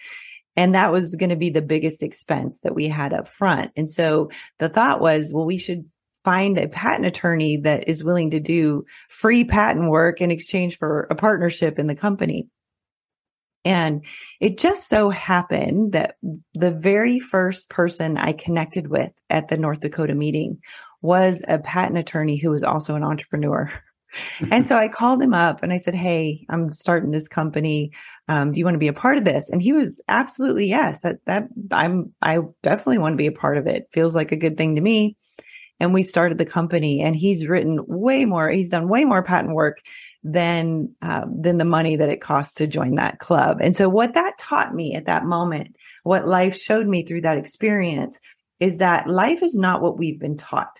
And 0.56 0.76
that 0.76 0.92
was 0.92 1.16
going 1.16 1.32
to 1.32 1.36
be 1.36 1.50
the 1.50 1.62
biggest 1.62 2.04
expense 2.04 2.60
that 2.60 2.76
we 2.76 2.88
had 2.88 3.14
up 3.14 3.28
front. 3.28 3.72
And 3.76 3.90
so 3.90 4.30
the 4.60 4.70
thought 4.70 5.02
was, 5.02 5.32
well, 5.34 5.46
we 5.46 5.58
should 5.58 5.86
find 6.24 6.58
a 6.58 6.68
patent 6.68 7.06
attorney 7.06 7.58
that 7.58 7.88
is 7.88 8.04
willing 8.04 8.32
to 8.32 8.40
do 8.40 8.86
free 9.10 9.44
patent 9.44 9.90
work 9.90 10.22
in 10.22 10.32
exchange 10.32 10.78
for 10.78 11.08
a 11.10 11.16
partnership 11.16 11.80
in 11.80 11.88
the 11.88 11.96
company. 11.96 12.48
And 13.66 14.06
it 14.42 14.58
just 14.58 14.90
so 14.90 15.10
happened 15.10 15.94
that 15.94 16.16
the 16.54 16.72
very 16.72 17.20
first 17.20 17.70
person 17.70 18.18
I 18.18 18.34
connected 18.34 18.88
with 18.88 19.12
at 19.30 19.48
the 19.48 19.58
North 19.58 19.80
Dakota 19.80 20.16
meeting 20.16 20.60
was 21.02 21.44
a 21.48 21.60
patent 21.60 21.98
attorney 21.98 22.38
who 22.38 22.50
was 22.50 22.64
also 22.64 22.96
an 22.96 23.04
entrepreneur 23.04 23.72
and 24.52 24.68
so 24.68 24.76
I 24.76 24.88
called 24.88 25.22
him 25.22 25.34
up 25.34 25.64
and 25.64 25.74
I 25.74 25.78
said, 25.78 25.96
Hey, 25.96 26.46
I'm 26.50 26.72
starting 26.72 27.12
this 27.12 27.28
company. 27.28 27.92
Um, 28.28 28.52
do 28.52 28.60
you 28.60 28.66
want 28.66 28.76
to 28.76 28.80
be 28.80 28.88
a 28.88 28.94
part 28.94 29.18
of 29.18 29.26
this? 29.26 29.50
And 29.50 29.62
he 29.62 29.74
was 29.74 30.02
absolutely 30.08 30.68
yes. 30.68 31.02
That, 31.02 31.18
that 31.26 31.48
I'm, 31.72 32.14
I 32.22 32.40
definitely 32.62 33.00
want 33.00 33.14
to 33.14 33.18
be 33.18 33.28
a 33.28 33.32
part 33.32 33.58
of 33.58 33.68
it. 33.68 33.88
Feels 33.92 34.16
like 34.16 34.32
a 34.32 34.38
good 34.38 34.58
thing 34.58 34.76
to 34.76 34.82
me. 34.82 35.18
And 35.80 35.94
we 35.94 36.04
started 36.04 36.38
the 36.38 36.46
company 36.46 37.02
and 37.02 37.16
he's 37.16 37.48
written 37.48 37.84
way 37.88 38.26
more. 38.26 38.50
He's 38.50 38.70
done 38.70 38.88
way 38.88 39.06
more 39.06 39.24
patent 39.24 39.54
work 39.54 39.80
than, 40.24 40.96
uh, 41.02 41.26
than 41.28 41.58
the 41.58 41.66
money 41.66 41.98
that 41.98 42.10
it 42.10 42.22
costs 42.22 42.54
to 42.56 42.68
join 42.68 42.96
that 42.96 43.20
club. 43.20 43.58
And 43.60 43.76
so 43.76 43.90
what 43.90 44.14
that 44.14 44.38
taught 44.38 44.74
me 44.74 44.94
at 44.96 45.08
that 45.08 45.26
moment, 45.26 45.76
what 46.04 46.28
life 46.28 46.56
showed 46.56 46.88
me 46.88 47.04
through 47.04 47.22
that 47.22 47.38
experience 47.38 48.20
is 48.60 48.78
that 48.78 49.08
life 49.08 49.44
is 49.44 49.56
not 49.56 49.82
what 49.82 49.98
we've 49.98 50.20
been 50.20 50.38
taught 50.38 50.78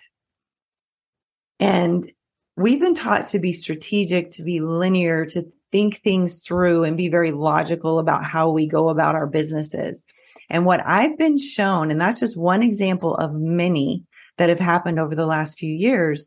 And 1.60 2.10
we've 2.56 2.80
been 2.80 2.94
taught 2.94 3.26
to 3.26 3.38
be 3.38 3.52
strategic, 3.52 4.30
to 4.30 4.42
be 4.42 4.60
linear, 4.60 5.26
to 5.26 5.46
think 5.72 6.00
things 6.00 6.42
through 6.42 6.84
and 6.84 6.96
be 6.96 7.08
very 7.08 7.32
logical 7.32 7.98
about 7.98 8.24
how 8.24 8.50
we 8.50 8.66
go 8.66 8.88
about 8.88 9.14
our 9.14 9.26
businesses. 9.26 10.04
And 10.48 10.64
what 10.64 10.86
I've 10.86 11.18
been 11.18 11.38
shown, 11.38 11.90
and 11.90 12.00
that's 12.00 12.20
just 12.20 12.36
one 12.36 12.62
example 12.62 13.14
of 13.16 13.32
many 13.34 14.04
that 14.38 14.50
have 14.50 14.60
happened 14.60 15.00
over 15.00 15.14
the 15.14 15.26
last 15.26 15.58
few 15.58 15.72
years, 15.72 16.26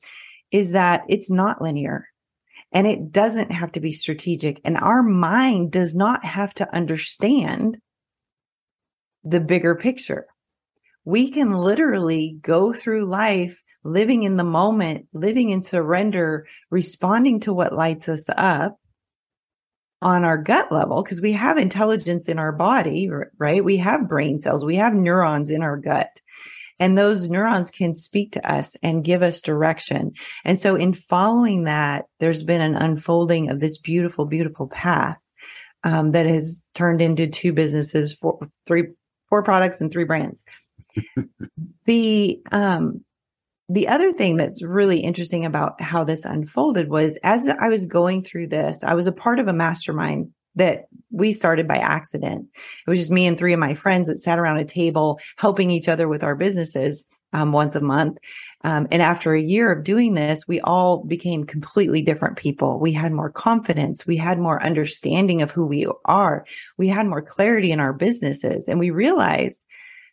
is 0.51 0.71
that 0.71 1.03
it's 1.07 1.29
not 1.29 1.61
linear 1.61 2.07
and 2.71 2.87
it 2.87 3.11
doesn't 3.11 3.51
have 3.51 3.71
to 3.73 3.79
be 3.79 3.91
strategic. 3.91 4.59
And 4.65 4.77
our 4.77 5.03
mind 5.03 5.71
does 5.71 5.95
not 5.95 6.25
have 6.25 6.53
to 6.55 6.75
understand 6.75 7.77
the 9.23 9.39
bigger 9.39 9.75
picture. 9.75 10.25
We 11.05 11.31
can 11.31 11.53
literally 11.53 12.37
go 12.41 12.73
through 12.73 13.05
life 13.05 13.61
living 13.87 14.23
in 14.23 14.37
the 14.37 14.43
moment, 14.43 15.07
living 15.13 15.49
in 15.49 15.61
surrender, 15.61 16.45
responding 16.69 17.39
to 17.41 17.53
what 17.53 17.73
lights 17.73 18.09
us 18.09 18.29
up 18.35 18.79
on 20.01 20.23
our 20.23 20.37
gut 20.37 20.71
level 20.71 21.01
because 21.01 21.21
we 21.21 21.31
have 21.31 21.57
intelligence 21.57 22.27
in 22.27 22.37
our 22.37 22.51
body, 22.51 23.09
right? 23.37 23.63
We 23.63 23.77
have 23.77 24.09
brain 24.09 24.41
cells, 24.41 24.63
we 24.63 24.75
have 24.75 24.93
neurons 24.93 25.49
in 25.49 25.63
our 25.63 25.77
gut. 25.77 26.09
And 26.79 26.95
those 26.95 27.27
neurons 27.27 27.71
can 27.71 27.95
speak 27.95 28.33
to 28.33 28.51
us 28.51 28.75
and 28.83 29.03
give 29.03 29.23
us 29.23 29.41
direction. 29.41 30.11
And 30.45 30.59
so 30.59 30.75
in 30.75 30.93
following 30.93 31.63
that, 31.63 32.05
there's 32.19 32.43
been 32.43 32.61
an 32.61 32.75
unfolding 32.75 33.49
of 33.49 33.59
this 33.59 33.79
beautiful, 33.79 34.25
beautiful 34.25 34.67
path 34.67 35.17
um, 35.83 36.11
that 36.11 36.27
has 36.27 36.61
turned 36.75 37.01
into 37.01 37.27
two 37.27 37.51
businesses, 37.51 38.13
four, 38.13 38.47
three, 38.67 38.89
four 39.27 39.41
products 39.41 39.81
and 39.81 39.91
three 39.91 40.03
brands. 40.03 40.45
the 41.85 42.39
um, 42.51 43.03
the 43.69 43.87
other 43.87 44.13
thing 44.13 44.37
that's 44.37 44.63
really 44.63 44.99
interesting 44.99 45.45
about 45.45 45.81
how 45.81 46.03
this 46.03 46.23
unfolded 46.23 46.89
was 46.89 47.17
as 47.23 47.47
I 47.47 47.67
was 47.67 47.85
going 47.85 48.21
through 48.21 48.47
this, 48.47 48.83
I 48.83 48.93
was 48.93 49.07
a 49.07 49.11
part 49.11 49.39
of 49.39 49.47
a 49.47 49.53
mastermind 49.53 50.31
that 50.55 50.87
we 51.11 51.33
started 51.33 51.67
by 51.67 51.77
accident. 51.77 52.47
It 52.85 52.89
was 52.89 52.99
just 52.99 53.11
me 53.11 53.27
and 53.27 53.37
three 53.37 53.53
of 53.53 53.59
my 53.59 53.73
friends 53.73 54.07
that 54.07 54.17
sat 54.17 54.39
around 54.39 54.57
a 54.57 54.65
table 54.65 55.19
helping 55.37 55.69
each 55.69 55.87
other 55.87 56.07
with 56.07 56.23
our 56.23 56.35
businesses 56.35 57.05
um, 57.33 57.51
once 57.51 57.75
a 57.75 57.81
month. 57.81 58.17
Um, 58.63 58.87
and 58.89 59.01
after 59.01 59.33
a 59.33 59.41
year 59.41 59.71
of 59.71 59.83
doing 59.83 60.13
this, 60.13 60.47
we 60.47 60.59
all 60.61 61.03
became 61.03 61.45
completely 61.45 62.01
different 62.01 62.37
people. 62.37 62.79
We 62.79 62.93
had 62.93 63.11
more 63.11 63.29
confidence. 63.29 64.07
We 64.07 64.17
had 64.17 64.39
more 64.39 64.63
understanding 64.63 65.41
of 65.41 65.51
who 65.51 65.65
we 65.65 65.87
are. 66.05 66.45
We 66.77 66.87
had 66.87 67.05
more 67.05 67.21
clarity 67.21 67.71
in 67.71 67.79
our 67.79 67.93
businesses. 67.93 68.67
And 68.67 68.79
we 68.79 68.89
realized 68.89 69.65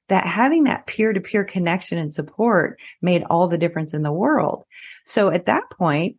that 0.08 0.26
having 0.26 0.64
that 0.64 0.87
peer 0.87 1.12
to 1.12 1.20
peer 1.20 1.44
connection 1.44 1.99
and 1.99 2.12
support 2.12 2.78
made 3.00 3.25
all 3.25 3.49
the 3.49 3.58
difference 3.58 3.94
in 3.94 4.02
the 4.02 4.12
world. 4.12 4.64
So 5.04 5.30
at 5.30 5.46
that 5.46 5.70
point, 5.70 6.16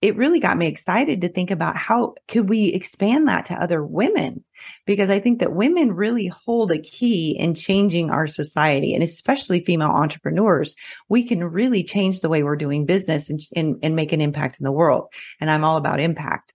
it 0.00 0.16
really 0.16 0.40
got 0.40 0.56
me 0.56 0.66
excited 0.66 1.20
to 1.20 1.28
think 1.28 1.50
about 1.50 1.76
how 1.76 2.14
could 2.26 2.48
we 2.48 2.68
expand 2.68 3.28
that 3.28 3.44
to 3.46 3.62
other 3.62 3.84
women? 3.84 4.44
Because 4.86 5.10
i 5.10 5.18
think 5.18 5.40
that 5.40 5.54
women 5.54 5.92
really 5.92 6.26
hold 6.26 6.70
a 6.72 6.78
key 6.78 7.36
in 7.38 7.54
changing 7.54 8.10
our 8.10 8.26
society 8.26 8.94
and 8.94 9.02
especially 9.02 9.64
female 9.64 9.90
entrepreneurs. 9.90 10.74
We 11.08 11.26
can 11.26 11.44
really 11.44 11.84
change 11.84 12.20
the 12.20 12.28
way 12.28 12.42
we're 12.42 12.56
doing 12.56 12.86
business 12.86 13.28
and, 13.28 13.40
and, 13.54 13.76
and 13.82 13.96
make 13.96 14.12
an 14.12 14.20
impact 14.20 14.58
in 14.58 14.64
the 14.64 14.72
world. 14.72 15.08
And 15.40 15.50
i'm 15.50 15.64
all 15.64 15.76
about 15.76 16.00
impact 16.00 16.54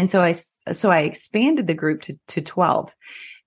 and 0.00 0.10
so 0.10 0.22
i 0.22 0.34
so 0.72 0.90
i 0.90 1.00
expanded 1.00 1.66
the 1.66 1.74
group 1.74 2.00
to, 2.02 2.18
to 2.26 2.40
12 2.40 2.92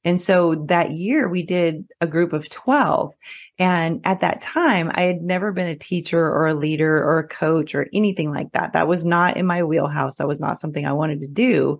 and 0.05 0.19
so 0.19 0.55
that 0.55 0.91
year 0.91 1.29
we 1.29 1.43
did 1.43 1.86
a 2.01 2.07
group 2.07 2.33
of 2.33 2.50
12. 2.50 3.13
And 3.57 4.01
at 4.03 4.19
that 4.19 4.41
time, 4.41 4.91
I 4.93 5.03
had 5.03 5.22
never 5.22 5.53
been 5.53 5.67
a 5.67 5.77
teacher 5.77 6.19
or 6.19 6.48
a 6.48 6.53
leader 6.53 6.98
or 6.98 7.19
a 7.19 7.27
coach 7.27 7.74
or 7.74 7.88
anything 7.93 8.31
like 8.31 8.51
that. 8.51 8.74
That 8.74 8.88
was 8.88 9.05
not 9.05 9.38
in 9.38 9.45
my 9.45 9.63
wheelhouse. 9.63 10.17
That 10.17 10.27
was 10.27 10.39
not 10.39 10.60
something 10.60 10.86
I 10.86 10.93
wanted 10.93 11.22
to 11.22 11.27
do. 11.27 11.79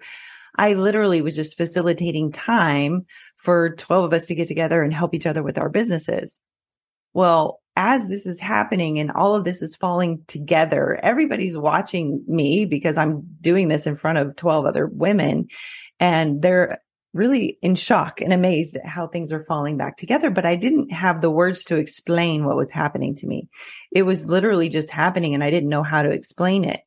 I 0.56 0.74
literally 0.74 1.22
was 1.22 1.36
just 1.36 1.58
facilitating 1.58 2.32
time 2.32 3.06
for 3.38 3.76
12 3.76 4.06
of 4.06 4.14
us 4.14 4.28
to 4.28 4.36
get 4.36 4.48
together 4.48 4.82
and 4.84 4.94
help 4.94 5.14
each 5.14 5.26
other 5.26 5.44
with 5.44 5.58
our 5.58 5.70
businesses. 5.70 6.40
Well, 7.14 7.60
as 7.76 8.08
this 8.08 8.26
is 8.26 8.40
happening 8.40 9.00
and 9.00 9.12
all 9.12 9.36
of 9.36 9.46
this 9.46 9.62
is 9.62 9.76
falling 9.76 10.24
together, 10.28 11.00
everybody's 11.02 11.58
watching 11.58 12.24
me 12.28 12.66
because 12.66 12.98
I'm 12.98 13.24
doing 13.42 13.68
this 13.68 13.88
in 13.88 13.96
front 13.96 14.20
of 14.20 14.36
12 14.36 14.66
other 14.66 14.88
women 14.88 15.48
and 16.00 16.42
they're 16.42 16.80
really 17.14 17.58
in 17.62 17.76
shock 17.76 18.22
and 18.22 18.34
amazed 18.34 18.76
at 18.76 18.86
how 18.86 19.08
things 19.08 19.32
are 19.32 19.44
falling 19.44 19.78
back 19.78 19.98
together. 19.98 20.30
But 20.30 20.46
I 20.46 20.56
didn't 20.56 20.92
have 20.92 21.22
the 21.22 21.32
words 21.32 21.64
to 21.66 21.78
explain 21.78 22.46
what 22.46 22.58
was 22.58 22.72
happening 22.72 23.16
to 23.16 23.28
me. 23.28 23.50
It 23.92 24.04
was 24.04 24.26
literally 24.26 24.70
just 24.70 24.90
happening 24.90 25.34
and 25.34 25.44
I 25.44 25.52
didn't 25.52 25.70
know 25.70 25.84
how 25.84 26.02
to 26.04 26.12
explain 26.12 26.64
it. 26.64 26.82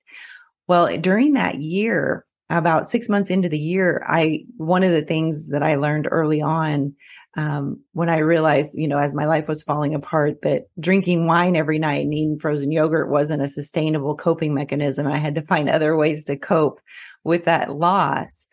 Well, 0.69 0.97
during 0.99 1.35
that 1.35 1.61
year, 1.61 2.25
about 2.49 2.88
six 2.88 3.09
months 3.09 3.31
into 3.31 3.49
the 3.49 3.59
year, 3.59 4.05
I, 4.07 4.45
one 4.57 4.83
of 4.83 4.93
the 4.93 5.02
things 5.02 5.49
that 5.49 5.62
I 5.62 5.76
learned 5.76 6.09
early 6.11 6.40
on, 6.40 6.95
um, 7.37 7.83
when 7.93 8.09
I 8.09 8.19
realized, 8.19 8.71
you 8.75 8.88
know, 8.88 8.99
as 8.99 9.14
my 9.14 9.26
life 9.26 9.47
was 9.47 9.62
falling 9.62 9.95
apart, 9.95 10.43
that 10.43 10.64
drinking 10.81 11.26
wine 11.26 11.55
every 11.55 11.78
night 11.78 12.02
and 12.02 12.14
eating 12.14 12.38
frozen 12.38 12.73
yogurt 12.73 13.11
wasn't 13.11 13.43
a 13.43 13.49
sustainable 13.49 14.16
coping 14.16 14.55
mechanism. 14.55 15.07
I 15.07 15.19
had 15.19 15.35
to 15.35 15.43
find 15.43 15.69
other 15.69 15.95
ways 15.97 16.25
to 16.25 16.38
cope 16.38 16.81
with 17.25 17.45
that 17.45 17.71
loss. 17.71 18.47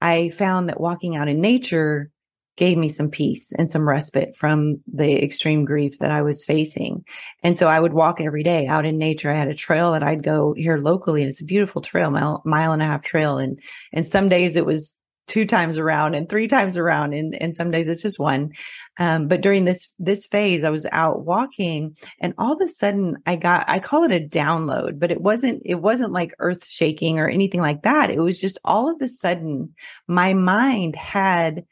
I 0.00 0.30
found 0.30 0.68
that 0.68 0.80
walking 0.80 1.14
out 1.14 1.28
in 1.28 1.40
nature 1.40 2.10
gave 2.56 2.76
me 2.76 2.88
some 2.88 3.08
peace 3.08 3.52
and 3.52 3.70
some 3.70 3.88
respite 3.88 4.34
from 4.34 4.80
the 4.92 5.22
extreme 5.22 5.64
grief 5.64 6.00
that 6.00 6.10
I 6.10 6.22
was 6.22 6.44
facing. 6.44 7.04
And 7.44 7.56
so 7.56 7.68
I 7.68 7.78
would 7.78 7.92
walk 7.92 8.20
every 8.20 8.42
day 8.42 8.66
out 8.66 8.84
in 8.84 8.98
nature. 8.98 9.30
I 9.30 9.36
had 9.36 9.46
a 9.46 9.54
trail 9.54 9.92
that 9.92 10.02
I'd 10.02 10.24
go 10.24 10.54
here 10.54 10.76
locally 10.76 11.22
and 11.22 11.30
it's 11.30 11.40
a 11.40 11.44
beautiful 11.44 11.82
trail, 11.82 12.10
mile, 12.10 12.42
mile 12.44 12.72
and 12.72 12.82
a 12.82 12.86
half 12.86 13.02
trail. 13.02 13.38
And, 13.38 13.60
and 13.92 14.04
some 14.04 14.28
days 14.28 14.56
it 14.56 14.66
was 14.66 14.96
two 15.28 15.44
times 15.44 15.78
around 15.78 16.14
and 16.14 16.28
three 16.28 16.48
times 16.48 16.76
around 16.76 17.12
and, 17.12 17.40
and 17.40 17.54
some 17.54 17.70
days 17.70 17.86
it's 17.86 18.02
just 18.02 18.18
one. 18.18 18.52
Um, 18.98 19.28
but 19.28 19.42
during 19.42 19.64
this, 19.64 19.88
this 19.98 20.26
phase, 20.26 20.64
I 20.64 20.70
was 20.70 20.86
out 20.90 21.24
walking 21.24 21.96
and 22.20 22.34
all 22.38 22.54
of 22.54 22.60
a 22.60 22.68
sudden 22.68 23.18
I 23.26 23.36
got, 23.36 23.68
I 23.68 23.78
call 23.78 24.04
it 24.04 24.12
a 24.12 24.26
download, 24.26 24.98
but 24.98 25.12
it 25.12 25.20
wasn't, 25.20 25.62
it 25.64 25.76
wasn't 25.76 26.12
like 26.12 26.34
earth 26.38 26.66
shaking 26.66 27.18
or 27.18 27.28
anything 27.28 27.60
like 27.60 27.82
that. 27.82 28.10
It 28.10 28.20
was 28.20 28.40
just 28.40 28.58
all 28.64 28.90
of 28.90 29.00
a 29.00 29.08
sudden 29.08 29.74
my 30.08 30.34
mind 30.34 30.96
had 30.96 31.64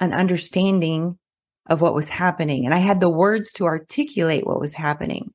an 0.00 0.12
understanding 0.12 1.18
of 1.66 1.80
what 1.80 1.94
was 1.94 2.08
happening 2.08 2.64
and 2.64 2.74
I 2.74 2.78
had 2.78 3.00
the 3.00 3.08
words 3.08 3.52
to 3.54 3.64
articulate 3.64 4.46
what 4.46 4.60
was 4.60 4.74
happening. 4.74 5.32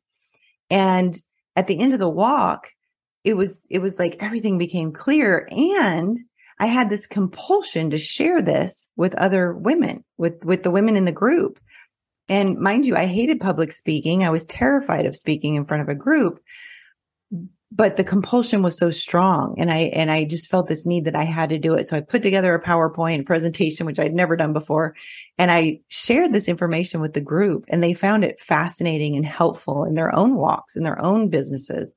And 0.70 1.16
at 1.56 1.68
the 1.68 1.80
end 1.80 1.94
of 1.94 2.00
the 2.00 2.10
walk, 2.10 2.70
it 3.24 3.36
was, 3.36 3.66
it 3.70 3.80
was 3.80 3.98
like 3.98 4.18
everything 4.20 4.58
became 4.58 4.92
clear 4.92 5.48
and 5.50 6.20
I 6.64 6.68
had 6.68 6.90
this 6.90 7.06
compulsion 7.06 7.90
to 7.90 7.98
share 7.98 8.42
this 8.42 8.88
with 8.96 9.14
other 9.16 9.52
women, 9.52 10.06
with, 10.18 10.46
with 10.46 10.64
the 10.64 10.72
women 10.72 10.96
in 10.96 11.04
the 11.04 11.12
group. 11.12 11.60
And 12.30 12.58
mind 12.58 12.86
you, 12.86 12.96
I 12.96 13.06
hated 13.06 13.42
public 13.42 13.74
speaking. 13.74 14.24
I 14.24 14.30
was 14.30 14.46
terrified 14.46 15.06
of 15.06 15.14
speaking 15.14 15.56
in 15.56 15.66
front 15.66 15.84
of 15.84 15.90
a 15.90 15.94
group, 15.94 16.40
but 17.70 17.98
the 17.98 18.04
compulsion 18.06 18.64
was 18.64 18.80
so 18.80 18.92
strong 18.92 19.56
and 19.58 19.70
I, 19.70 19.92
and 19.94 20.10
I 20.10 20.24
just 20.24 20.50
felt 20.50 20.70
this 20.70 20.86
need 20.86 21.04
that 21.04 21.18
I 21.18 21.26
had 21.26 21.50
to 21.50 21.60
do 21.60 21.74
it. 21.74 21.86
So 21.86 21.98
I 21.98 22.00
put 22.00 22.24
together 22.24 22.56
a 22.56 22.64
PowerPoint 22.64 23.26
presentation, 23.26 23.86
which 23.86 24.00
I'd 24.00 24.14
never 24.14 24.38
done 24.38 24.54
before. 24.54 24.96
And 25.38 25.52
I 25.52 25.82
shared 25.90 26.32
this 26.32 26.48
information 26.48 27.02
with 27.02 27.12
the 27.12 27.20
group 27.20 27.66
and 27.68 27.84
they 27.84 27.94
found 27.94 28.24
it 28.24 28.40
fascinating 28.40 29.18
and 29.18 29.26
helpful 29.26 29.84
in 29.84 29.96
their 29.96 30.16
own 30.16 30.36
walks, 30.36 30.78
in 30.78 30.84
their 30.84 31.04
own 31.04 31.28
businesses. 31.28 31.94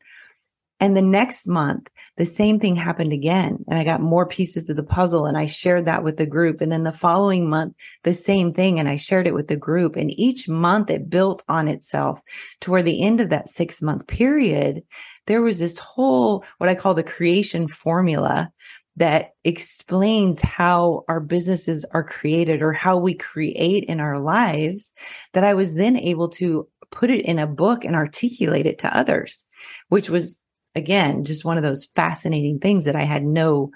And 0.79 0.95
the 0.95 1.03
next 1.03 1.47
month, 1.47 1.89
the 2.19 2.27
same 2.27 2.61
thing 2.61 2.77
happened 2.77 3.13
again. 3.13 3.65
And 3.69 3.79
I 3.79 3.85
got 3.85 4.03
more 4.03 4.27
pieces 4.27 4.69
of 4.69 4.77
the 4.77 4.83
puzzle 4.83 5.25
and 5.25 5.39
I 5.39 5.47
shared 5.47 5.87
that 5.87 6.05
with 6.05 6.19
the 6.19 6.27
group. 6.27 6.61
And 6.61 6.71
then 6.71 6.83
the 6.83 6.93
following 6.93 7.49
month, 7.49 7.75
the 8.03 8.13
same 8.13 8.53
thing. 8.53 8.79
And 8.79 8.89
I 8.89 8.97
shared 8.97 9.27
it 9.27 9.35
with 9.35 9.49
the 9.49 9.57
group. 9.57 9.97
And 9.97 10.11
each 10.19 10.49
month 10.49 10.91
it 10.91 11.09
built 11.09 11.43
on 11.49 11.69
itself 11.69 12.21
toward 12.61 12.85
the 12.85 13.03
end 13.03 13.21
of 13.21 13.31
that 13.31 13.49
six 13.49 13.81
month 13.81 14.07
period, 14.07 14.83
there 15.27 15.41
was 15.41 15.59
this 15.59 15.79
whole, 15.79 16.45
what 16.59 16.69
I 16.69 16.75
call 16.75 16.93
the 16.93 17.03
creation 17.03 17.69
formula 17.69 18.51
that 18.97 19.31
explains 19.45 20.41
how 20.41 21.05
our 21.09 21.21
businesses 21.21 21.85
are 21.93 22.05
created 22.05 22.63
or 22.63 22.73
how 22.73 22.97
we 22.97 23.15
create 23.15 23.85
in 23.85 24.01
our 24.01 24.19
lives 24.19 24.93
that 25.33 25.45
I 25.45 25.55
was 25.55 25.75
then 25.75 25.97
able 25.97 26.29
to 26.31 26.67
put 26.91 27.11
it 27.11 27.25
in 27.25 27.39
a 27.39 27.47
book 27.47 27.85
and 27.85 27.95
articulate 27.95 28.67
it 28.67 28.79
to 28.79 28.97
others, 28.97 29.45
which 29.89 30.09
was 30.09 30.41
again, 30.77 31.25
just 31.25 31.45
one 31.45 31.57
of 31.57 31.63
those 31.63 31.87
fascinating 31.87 32.59
things 32.59 32.85
that 32.85 32.97
I 32.97 33.05
had 33.05 33.25
no, 33.25 33.73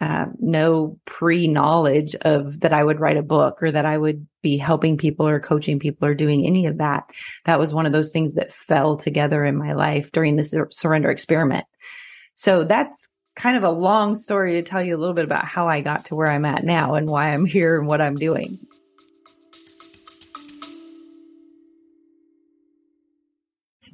uh, 0.00 0.26
no 0.38 0.98
pre 1.04 1.48
knowledge 1.48 2.14
of 2.22 2.60
that 2.60 2.72
I 2.72 2.84
would 2.84 3.00
write 3.00 3.16
a 3.16 3.22
book 3.22 3.62
or 3.62 3.70
that 3.70 3.86
I 3.86 3.96
would 3.96 4.26
be 4.42 4.56
helping 4.56 4.98
people 4.98 5.26
or 5.26 5.40
coaching 5.40 5.78
people 5.78 6.06
or 6.06 6.14
doing 6.14 6.46
any 6.46 6.66
of 6.66 6.78
that. 6.78 7.10
That 7.46 7.58
was 7.58 7.74
one 7.74 7.86
of 7.86 7.92
those 7.92 8.12
things 8.12 8.34
that 8.34 8.52
fell 8.52 8.96
together 8.96 9.44
in 9.44 9.56
my 9.56 9.72
life 9.72 10.12
during 10.12 10.36
this 10.36 10.54
surrender 10.70 11.10
experiment. 11.10 11.64
So 12.34 12.64
that's 12.64 13.08
kind 13.34 13.56
of 13.56 13.64
a 13.64 13.70
long 13.70 14.14
story 14.14 14.54
to 14.54 14.62
tell 14.62 14.82
you 14.82 14.96
a 14.96 14.98
little 14.98 15.14
bit 15.14 15.24
about 15.24 15.44
how 15.44 15.68
I 15.68 15.80
got 15.80 16.06
to 16.06 16.14
where 16.14 16.30
I'm 16.30 16.44
at 16.44 16.64
now 16.64 16.94
and 16.94 17.08
why 17.08 17.32
I'm 17.32 17.44
here 17.44 17.78
and 17.78 17.86
what 17.86 18.00
I'm 18.00 18.14
doing. 18.14 18.58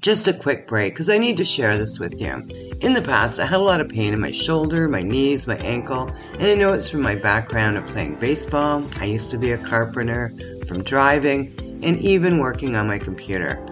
Just 0.03 0.27
a 0.27 0.33
quick 0.33 0.67
break 0.67 0.95
because 0.95 1.09
I 1.09 1.19
need 1.19 1.37
to 1.37 1.45
share 1.45 1.79
this 1.79 2.01
with 2.01 2.21
you. 2.21 2.43
In 2.81 2.93
the 2.93 3.03
past, 3.03 3.39
I 3.39 3.47
had 3.47 3.61
a 3.61 3.63
lot 3.63 3.81
of 3.81 3.89
pain 3.89 4.13
in 4.13 4.21
my 4.21 4.33
shoulder, 4.33 4.89
my 4.89 5.03
knees, 5.03 5.47
my 5.47 5.55
ankle, 5.59 6.11
and 6.33 6.43
I 6.43 6.55
know 6.55 6.73
it's 6.73 6.91
from 6.91 7.03
my 7.03 7.15
background 7.15 7.77
of 7.77 7.87
playing 7.87 8.17
baseball. 8.17 8.85
I 8.99 9.05
used 9.05 9.31
to 9.31 9.39
be 9.39 9.53
a 9.53 9.59
carpenter, 9.59 10.33
from 10.67 10.83
driving, 10.83 11.55
and 11.85 12.01
even 12.01 12.41
working 12.41 12.75
on 12.75 12.89
my 12.89 12.99
computer. 12.99 13.65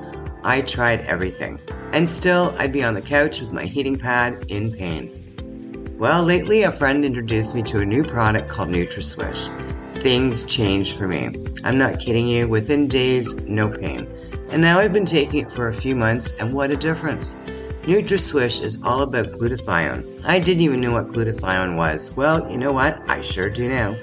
I 0.45 0.61
tried 0.61 1.01
everything, 1.01 1.59
and 1.93 2.09
still 2.09 2.55
I'd 2.61 2.73
be 2.73 2.85
on 2.85 2.95
the 2.95 3.03
couch 3.03 3.41
with 3.41 3.53
my 3.53 3.65
heating 3.65 3.99
pad 3.99 4.45
in 4.47 4.73
pain. 4.73 5.97
Well, 5.99 6.23
lately 6.23 6.63
a 6.63 6.71
friend 6.71 7.05
introduced 7.05 7.57
me 7.57 7.65
to 7.65 7.81
a 7.81 7.85
new 7.85 8.05
product 8.05 8.49
called 8.49 8.69
NutraSwish. 8.69 9.49
Things 9.95 10.45
changed 10.45 10.97
for 10.97 11.09
me. 11.09 11.35
I'm 11.65 11.77
not 11.77 11.99
kidding 11.99 12.29
you, 12.29 12.47
within 12.47 12.87
days, 12.87 13.35
no 13.41 13.69
pain. 13.69 14.07
And 14.51 14.61
now 14.61 14.79
I've 14.79 14.93
been 14.93 15.07
taking 15.07 15.45
it 15.45 15.53
for 15.53 15.69
a 15.69 15.75
few 15.75 15.95
months, 15.95 16.33
and 16.39 16.53
what 16.53 16.71
a 16.71 16.77
difference. 16.77 17.37
NutraSwish 17.83 18.63
is 18.63 18.83
all 18.83 19.03
about 19.03 19.33
glutathione. 19.33 20.21
I 20.25 20.39
didn't 20.39 20.63
even 20.63 20.81
know 20.81 20.93
what 20.93 21.09
glutathione 21.09 21.77
was. 21.77 22.15
Well, 22.17 22.51
you 22.51 22.59
know 22.59 22.73
what? 22.73 23.03
I 23.09 23.23
sure 23.23 23.49
do 23.49 23.69
now. 23.69 23.97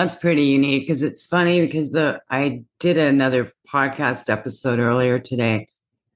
That's 0.00 0.16
pretty 0.16 0.44
unique 0.44 0.84
because 0.84 1.02
it's 1.02 1.26
funny 1.26 1.60
because 1.60 1.90
the 1.90 2.22
I 2.30 2.64
did 2.78 2.96
another 2.96 3.52
podcast 3.70 4.30
episode 4.30 4.78
earlier 4.78 5.18
today 5.18 5.68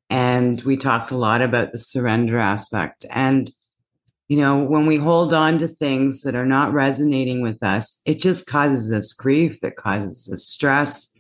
and 0.09 0.59
we 0.63 0.79
talked 0.79 1.11
a 1.11 1.19
lot 1.19 1.43
about 1.43 1.71
the 1.71 1.79
surrender 1.79 2.39
aspect 2.39 3.05
and 3.11 3.53
you 4.27 4.39
know 4.39 4.57
when 4.57 4.87
we 4.87 4.97
hold 4.97 5.35
on 5.35 5.59
to 5.59 5.69
things 5.69 6.23
that 6.23 6.35
are 6.35 6.47
not 6.47 6.73
resonating 6.73 7.43
with 7.43 7.63
us 7.63 8.01
it 8.07 8.23
just 8.23 8.47
causes 8.47 8.91
us 8.91 9.13
grief 9.13 9.63
it 9.63 9.77
causes 9.77 10.31
us 10.33 10.47
stress 10.47 11.15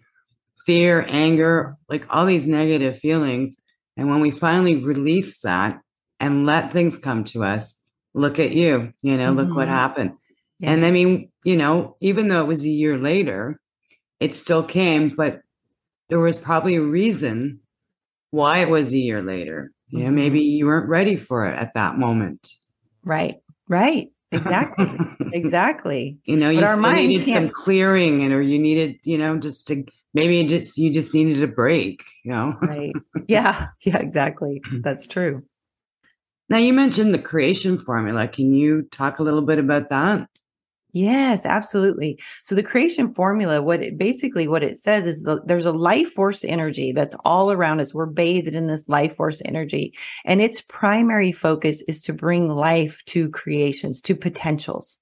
fear 0.64 1.04
anger 1.06 1.76
like 1.90 2.06
all 2.09 2.25
these 2.25 2.47
negative 2.47 2.99
feelings 2.99 3.56
and 3.99 4.09
when 4.09 4.21
we 4.21 4.30
finally 4.30 4.76
release 4.76 5.42
that 5.42 5.83
and 6.18 6.47
let 6.47 6.73
things 6.73 6.97
come 6.97 7.25
to 7.25 7.44
us 7.44 7.83
look 8.14 8.38
at 8.38 8.52
you 8.52 8.90
you 9.02 9.18
know 9.18 9.28
mm-hmm. 9.28 9.40
look 9.40 9.54
what 9.54 9.68
mm-hmm. 9.68 9.76
happened 9.76 10.12
yeah. 10.64 10.73
And 10.73 10.85
I 10.85 10.90
mean, 10.90 11.30
you 11.44 11.56
know, 11.56 11.97
even 12.00 12.28
though 12.28 12.40
it 12.40 12.47
was 12.49 12.64
a 12.64 12.68
year 12.68 12.99
later, 12.99 13.61
it 14.21 14.35
still 14.35 14.62
came, 14.62 15.11
but 15.11 15.40
there 16.09 16.21
was 16.21 16.38
probably 16.38 16.76
a 16.76 16.83
reason 16.83 17.61
why 18.30 18.59
it 18.59 18.68
was 18.68 18.92
a 18.92 18.99
year 18.99 19.23
later. 19.23 19.71
You 19.88 20.04
know, 20.04 20.11
maybe 20.11 20.40
mm-hmm. 20.40 20.56
you 20.56 20.66
weren't 20.66 20.88
ready 20.88 21.16
for 21.16 21.47
it 21.47 21.56
at 21.56 21.75
that 21.75 21.99
moment. 21.99 22.50
Right. 23.04 23.37
Right. 23.68 24.09
Exactly. 24.33 24.90
exactly. 25.33 26.18
You 26.25 26.37
know, 26.37 26.49
but 26.49 26.61
you 26.61 26.64
our 26.64 26.76
mind 26.76 27.09
needed 27.09 27.26
can't... 27.26 27.47
some 27.47 27.54
clearing 27.54 28.23
and 28.23 28.33
or 28.33 28.42
you 28.42 28.59
needed, 28.59 28.97
you 29.04 29.18
know, 29.18 29.38
just 29.38 29.68
to 29.68 29.85
maybe 30.14 30.42
just 30.44 30.76
you 30.76 30.92
just 30.92 31.14
needed 31.14 31.42
a 31.42 31.47
break, 31.47 32.02
you 32.25 32.33
know. 32.33 32.54
right. 32.62 32.92
Yeah. 33.28 33.68
Yeah, 33.85 33.99
exactly. 33.99 34.62
That's 34.83 35.06
true. 35.06 35.44
Now 36.49 36.59
you 36.59 36.73
mentioned 36.73 37.14
the 37.14 37.18
creation 37.18 37.78
formula. 37.78 38.26
Can 38.28 38.52
you 38.52 38.83
talk 38.90 39.18
a 39.18 39.23
little 39.23 39.42
bit 39.42 39.59
about 39.59 39.90
that? 39.90 40.28
Yes, 40.94 41.44
absolutely. 41.44 42.20
So 42.42 42.54
the 42.54 42.62
creation 42.62 43.12
formula, 43.14 43.60
what 43.60 43.82
it 43.82 43.98
basically 43.98 44.46
what 44.46 44.62
it 44.62 44.76
says 44.76 45.08
is 45.08 45.24
the, 45.24 45.40
there's 45.44 45.66
a 45.66 45.72
life 45.72 46.12
force 46.12 46.44
energy 46.44 46.92
that's 46.92 47.16
all 47.24 47.50
around 47.50 47.80
us. 47.80 47.92
We're 47.92 48.06
bathed 48.06 48.54
in 48.54 48.68
this 48.68 48.88
life 48.88 49.16
force 49.16 49.42
energy, 49.44 49.92
and 50.24 50.40
its 50.40 50.62
primary 50.68 51.32
focus 51.32 51.82
is 51.88 52.00
to 52.02 52.12
bring 52.12 52.48
life 52.48 53.02
to 53.06 53.28
creations, 53.30 54.00
to 54.02 54.14
potentials. 54.14 55.00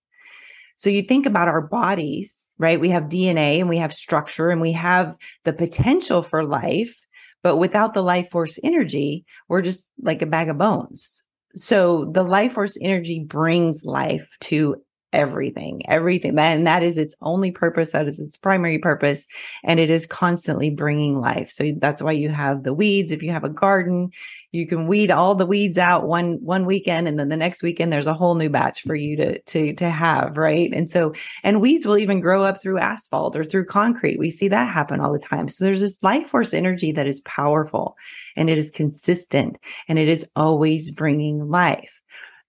So 0.77 0.89
you 0.89 1.03
think 1.03 1.27
about 1.27 1.49
our 1.49 1.61
bodies, 1.61 2.51
right? 2.57 2.81
We 2.81 2.89
have 2.89 3.11
DNA 3.11 3.61
and 3.61 3.69
we 3.69 3.77
have 3.77 3.93
structure 3.93 4.49
and 4.49 4.63
we 4.63 4.73
have 4.73 5.15
the 5.45 5.53
potential 5.53 6.23
for 6.23 6.43
life, 6.43 6.99
but 7.43 7.59
without 7.59 7.93
the 7.93 8.03
life 8.03 8.31
force 8.31 8.59
energy, 8.65 9.27
we're 9.51 9.61
just 9.61 9.87
like 10.01 10.23
a 10.23 10.27
bag 10.27 10.49
of 10.49 10.57
bones. 10.57 11.23
So 11.55 12.07
the 12.07 12.23
life 12.23 12.55
force 12.55 12.79
energy 12.81 13.21
brings 13.21 13.85
life 13.85 14.39
to 14.41 14.77
everything, 15.13 15.83
everything. 15.89 16.35
That, 16.35 16.57
and 16.57 16.67
that 16.67 16.83
is 16.83 16.99
its 16.99 17.15
only 17.23 17.51
purpose. 17.51 17.93
That 17.93 18.07
is 18.07 18.21
its 18.21 18.37
primary 18.37 18.79
purpose. 18.79 19.27
And 19.65 19.79
it 19.79 19.91
is 19.91 20.07
constantly 20.07 20.71
bringing 20.71 21.21
life. 21.21 21.51
So 21.51 21.73
that's 21.79 22.03
why 22.03 22.13
you 22.13 22.31
have 22.31 22.63
the 22.63 22.75
weeds. 22.75 23.13
If 23.13 23.23
you 23.23 23.31
have 23.31 23.45
a 23.45 23.49
garden, 23.49 24.11
you 24.53 24.67
can 24.67 24.87
weed 24.87 25.11
all 25.11 25.35
the 25.35 25.47
weeds 25.47 25.79
out 25.79 26.07
one, 26.07 26.39
one 26.43 26.67
weekend. 26.67 27.09
And 27.09 27.19
then 27.19 27.29
the 27.29 27.37
next 27.37 27.63
weekend, 27.63 27.93
there's 27.93 28.07
a 28.07 28.15
whole 28.15 28.35
new 28.35 28.49
batch 28.49 28.83
for 28.83 28.95
you 28.95 29.17
to, 29.17 29.39
to, 29.41 29.75
to 29.75 29.91
have. 29.91 30.37
Right. 30.37 30.73
And 30.73 30.91
so, 30.91 31.15
and 31.43 31.61
weeds 31.61 31.87
will 31.87 31.99
even 31.99 32.21
grow 32.21 32.43
up 32.43 32.61
through 32.61 32.79
asphalt 32.79 33.37
or 33.37 33.45
through 33.45 33.67
concrete. 33.67 34.19
We 34.19 34.31
see 34.31 34.49
that 34.49 34.73
happen 34.73 35.01
all 35.01 35.13
the 35.13 35.19
time. 35.19 35.49
So 35.49 35.65
there's 35.65 35.81
this 35.81 36.03
life 36.03 36.29
force 36.29 36.55
energy 36.55 36.93
that 36.93 37.07
is 37.07 37.21
powerful 37.21 37.97
and 38.37 38.51
it 38.51 38.59
is 38.59 38.71
consistent 38.71 39.59
and 39.89 39.99
it 39.99 40.09
is 40.09 40.31
always 40.37 40.91
bringing 40.91 41.49
life. 41.49 42.02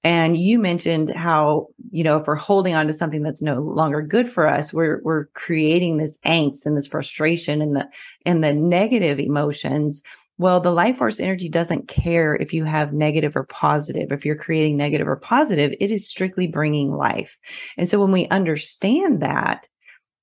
And 0.04 0.36
you 0.36 0.60
mentioned 0.60 1.12
how, 1.16 1.68
you 1.92 2.04
know, 2.04 2.18
if 2.18 2.28
we're 2.28 2.36
holding 2.36 2.74
on 2.76 2.88
to 2.88 2.94
something 2.94 3.24
that's 3.24 3.42
no 3.42 3.62
longer 3.62 4.02
good 4.02 4.28
for 4.28 4.48
us, 4.48 4.74
we're 4.74 5.02
we're 5.04 5.26
creating 5.28 5.98
this 5.98 6.18
angst 6.26 6.66
and 6.66 6.76
this 6.76 6.88
frustration 6.88 7.62
and 7.62 7.76
the 7.76 7.88
and 8.26 8.44
the 8.44 8.54
negative 8.54 9.20
emotions. 9.20 10.02
Well, 10.38 10.60
the 10.60 10.72
life 10.72 10.98
force 10.98 11.20
energy 11.20 11.48
doesn't 11.48 11.88
care 11.88 12.36
if 12.36 12.54
you 12.54 12.66
have 12.66 12.92
negative 12.92 13.36
or 13.36 13.46
positive. 13.46 14.12
If 14.12 14.26
you're 14.26 14.36
creating 14.36 14.76
negative 14.76 15.08
or 15.08 15.16
positive, 15.16 15.74
it 15.80 15.92
is 15.92 16.10
strictly 16.10 16.48
bringing 16.48 16.92
life. 16.92 17.38
And 17.78 17.88
so 17.88 18.02
when 18.02 18.12
we 18.12 18.28
understand 18.28 19.22
that, 19.22 19.70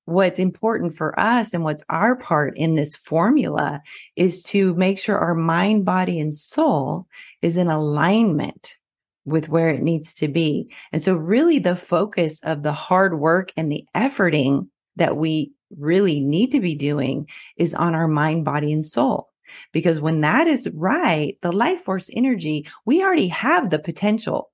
what's 0.04 0.40
important 0.40 0.94
for 0.94 1.18
us 1.18 1.54
and 1.54 1.62
what's 1.62 1.84
our 1.88 2.16
part 2.16 2.52
in 2.58 2.74
this 2.74 2.96
formula 2.96 3.80
is 4.16 4.42
to 4.42 4.74
make 4.74 4.98
sure 4.98 5.16
our 5.16 5.36
mind, 5.36 5.84
body, 5.84 6.18
and 6.18 6.34
soul 6.34 7.06
is 7.40 7.56
in 7.56 7.68
alignment 7.68 8.76
with 9.24 9.48
where 9.48 9.70
it 9.70 9.82
needs 9.82 10.14
to 10.16 10.28
be. 10.28 10.70
And 10.92 11.00
so, 11.02 11.14
really, 11.14 11.58
the 11.58 11.76
focus 11.76 12.40
of 12.42 12.62
the 12.62 12.72
hard 12.72 13.18
work 13.18 13.52
and 13.56 13.70
the 13.70 13.84
efforting 13.94 14.68
that 14.96 15.16
we 15.16 15.52
really 15.76 16.20
need 16.20 16.50
to 16.52 16.60
be 16.60 16.74
doing 16.74 17.28
is 17.56 17.74
on 17.74 17.94
our 17.94 18.08
mind, 18.08 18.44
body, 18.44 18.72
and 18.72 18.84
soul. 18.84 19.28
Because 19.72 20.00
when 20.00 20.20
that 20.20 20.46
is 20.46 20.68
right, 20.74 21.36
the 21.42 21.52
life 21.52 21.82
force 21.82 22.10
energy, 22.12 22.66
we 22.86 23.02
already 23.02 23.28
have 23.28 23.70
the 23.70 23.78
potential 23.78 24.50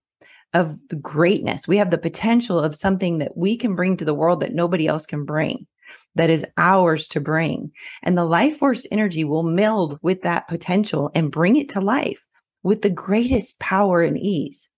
of 0.55 0.79
greatness. 1.03 1.69
We 1.69 1.77
have 1.77 1.91
the 1.91 1.99
potential 1.99 2.59
of 2.59 2.75
something 2.75 3.19
that 3.19 3.37
we 3.37 3.57
can 3.57 3.75
bring 3.75 3.97
to 3.99 4.05
the 4.05 4.15
world 4.15 4.41
that 4.41 4.55
nobody 4.55 4.87
else 4.87 5.05
can 5.05 5.25
bring, 5.25 5.67
that 6.15 6.31
is 6.31 6.47
ours 6.57 7.09
to 7.09 7.21
bring. 7.21 7.73
And 8.03 8.17
the 8.17 8.25
life 8.25 8.57
force 8.57 8.87
energy 8.91 9.25
will 9.25 9.43
meld 9.43 9.99
with 10.03 10.23
that 10.23 10.49
potential 10.49 11.11
and 11.15 11.31
bring 11.31 11.57
it 11.57 11.69
to 11.71 11.81
life 11.81 12.25
with 12.67 12.83
the 12.83 12.91
greatest 12.91 13.61
power 13.61 14.03
and 14.03 14.19
ease 14.19 14.69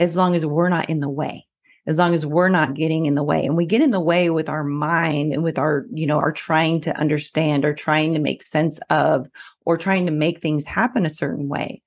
as 0.00 0.16
long 0.16 0.34
as 0.34 0.44
we're 0.44 0.68
not 0.68 0.90
in 0.90 0.98
the 0.98 1.08
way 1.08 1.46
as 1.86 1.98
long 1.98 2.14
as 2.14 2.24
we're 2.24 2.48
not 2.48 2.74
getting 2.74 3.04
in 3.04 3.14
the 3.14 3.22
way. 3.22 3.44
And 3.44 3.56
we 3.56 3.66
get 3.66 3.82
in 3.82 3.90
the 3.90 4.00
way 4.00 4.30
with 4.30 4.48
our 4.48 4.64
mind 4.64 5.32
and 5.32 5.44
with 5.44 5.58
our 5.58 5.86
you 5.92 6.06
know 6.06 6.18
our 6.18 6.32
trying 6.32 6.80
to 6.80 6.98
understand 6.98 7.64
or 7.64 7.74
trying 7.74 8.14
to 8.14 8.18
make 8.18 8.42
sense 8.42 8.80
of 8.90 9.28
or 9.64 9.76
trying 9.76 10.06
to 10.06 10.12
make 10.12 10.40
things 10.40 10.64
happen 10.64 11.06
a 11.06 11.10
certain 11.10 11.48
way. 11.48 11.82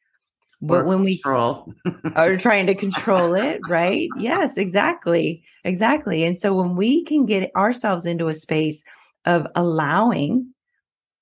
But 0.62 0.86
when 0.86 1.04
we 1.04 1.18
control. 1.18 1.74
are 2.16 2.38
trying 2.48 2.68
to 2.68 2.76
control 2.76 3.34
it 3.34 3.60
right? 3.68 4.08
Yes 4.18 4.56
exactly 4.58 5.44
exactly. 5.64 6.24
And 6.24 6.38
so 6.38 6.54
when 6.54 6.76
we 6.76 7.04
can 7.04 7.26
get 7.26 7.52
ourselves 7.56 8.06
into 8.06 8.28
a 8.28 8.34
space 8.34 8.84
of 9.26 9.48
allowing 9.56 10.54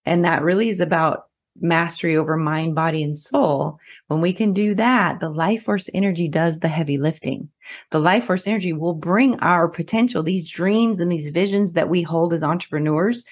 and 0.05 0.23
that 0.25 0.43
really 0.43 0.69
is 0.69 0.79
about 0.79 1.25
mastery 1.59 2.15
over 2.15 2.35
mind, 2.37 2.75
body, 2.75 3.03
and 3.03 3.17
soul, 3.17 3.79
when 4.07 4.21
we 4.21 4.33
can 4.33 4.53
do 4.53 4.75
that, 4.75 5.19
the 5.19 5.29
life 5.29 5.63
force 5.63 5.89
energy 5.93 6.27
does 6.27 6.59
the 6.59 6.67
heavy 6.67 6.97
lifting. 6.97 7.49
The 7.91 7.99
life 7.99 8.25
force 8.25 8.47
energy 8.47 8.73
will 8.73 8.93
bring 8.93 9.39
our 9.39 9.67
potential, 9.67 10.23
these 10.23 10.49
dreams 10.49 10.99
and 10.99 11.11
these 11.11 11.29
visions 11.29 11.73
that 11.73 11.89
we 11.89 12.01
hold 12.01 12.33
as 12.33 12.43
entrepreneurs 12.43 13.23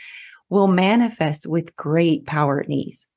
will 0.50 0.68
manifest 0.68 1.48
with 1.48 1.76
great 1.76 2.26
power 2.26 2.60
and 2.60 2.74
ease 2.74 3.08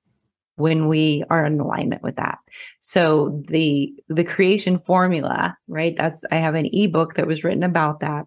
when 0.57 0.88
we 0.88 1.23
are 1.29 1.45
in 1.45 1.61
alignment 1.61 2.03
with 2.03 2.16
that. 2.16 2.38
So 2.81 3.42
the 3.49 3.92
the 4.09 4.25
creation 4.25 4.79
formula, 4.79 5.57
right? 5.69 5.95
That's 5.97 6.25
I 6.31 6.37
have 6.37 6.55
an 6.55 6.71
ebook 6.73 7.14
that 7.14 7.27
was 7.27 7.45
written 7.45 7.62
about 7.62 8.01
that 8.01 8.27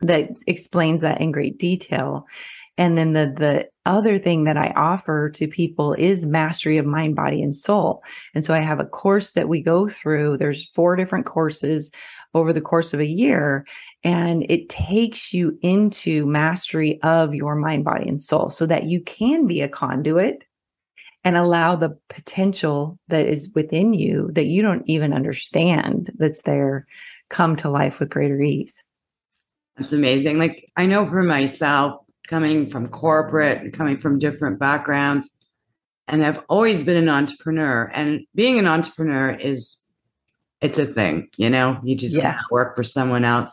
that 0.00 0.30
explains 0.46 1.00
that 1.00 1.20
in 1.20 1.32
great 1.32 1.58
detail. 1.58 2.26
And 2.78 2.98
then 2.98 3.14
the, 3.14 3.34
the 3.36 3.68
other 3.86 4.18
thing 4.18 4.44
that 4.44 4.56
I 4.56 4.72
offer 4.76 5.30
to 5.30 5.48
people 5.48 5.94
is 5.94 6.26
mastery 6.26 6.76
of 6.76 6.84
mind, 6.86 7.16
body, 7.16 7.42
and 7.42 7.56
soul. 7.56 8.02
And 8.34 8.44
so 8.44 8.52
I 8.52 8.58
have 8.58 8.80
a 8.80 8.86
course 8.86 9.32
that 9.32 9.48
we 9.48 9.62
go 9.62 9.88
through. 9.88 10.36
There's 10.36 10.70
four 10.74 10.96
different 10.96 11.24
courses 11.24 11.90
over 12.34 12.52
the 12.52 12.60
course 12.60 12.92
of 12.92 13.00
a 13.00 13.06
year. 13.06 13.66
And 14.04 14.44
it 14.50 14.68
takes 14.68 15.32
you 15.32 15.58
into 15.62 16.26
mastery 16.26 17.00
of 17.02 17.34
your 17.34 17.54
mind, 17.54 17.84
body, 17.84 18.08
and 18.08 18.20
soul 18.20 18.50
so 18.50 18.66
that 18.66 18.84
you 18.84 19.00
can 19.00 19.46
be 19.46 19.62
a 19.62 19.68
conduit 19.68 20.44
and 21.24 21.36
allow 21.36 21.74
the 21.74 21.98
potential 22.08 22.98
that 23.08 23.26
is 23.26 23.50
within 23.54 23.94
you 23.94 24.30
that 24.32 24.46
you 24.46 24.62
don't 24.62 24.88
even 24.88 25.12
understand 25.12 26.12
that's 26.18 26.42
there 26.42 26.86
come 27.30 27.56
to 27.56 27.68
life 27.70 27.98
with 27.98 28.10
greater 28.10 28.40
ease. 28.40 28.84
That's 29.76 29.92
amazing. 29.92 30.38
Like 30.38 30.70
I 30.76 30.86
know 30.86 31.04
for 31.04 31.22
myself, 31.22 32.00
coming 32.26 32.70
from 32.70 32.88
corporate 32.88 33.62
and 33.62 33.72
coming 33.72 33.98
from 33.98 34.18
different 34.18 34.58
backgrounds, 34.58 35.30
and 36.08 36.24
I've 36.24 36.44
always 36.48 36.82
been 36.82 36.96
an 36.96 37.08
entrepreneur. 37.08 37.90
And 37.92 38.26
being 38.34 38.58
an 38.58 38.66
entrepreneur 38.66 39.30
is 39.30 39.82
it's 40.60 40.78
a 40.78 40.86
thing, 40.86 41.28
you 41.36 41.50
know, 41.50 41.78
you 41.82 41.96
just 41.96 42.16
yeah. 42.16 42.32
can't 42.32 42.50
work 42.50 42.76
for 42.76 42.84
someone 42.84 43.24
else. 43.24 43.52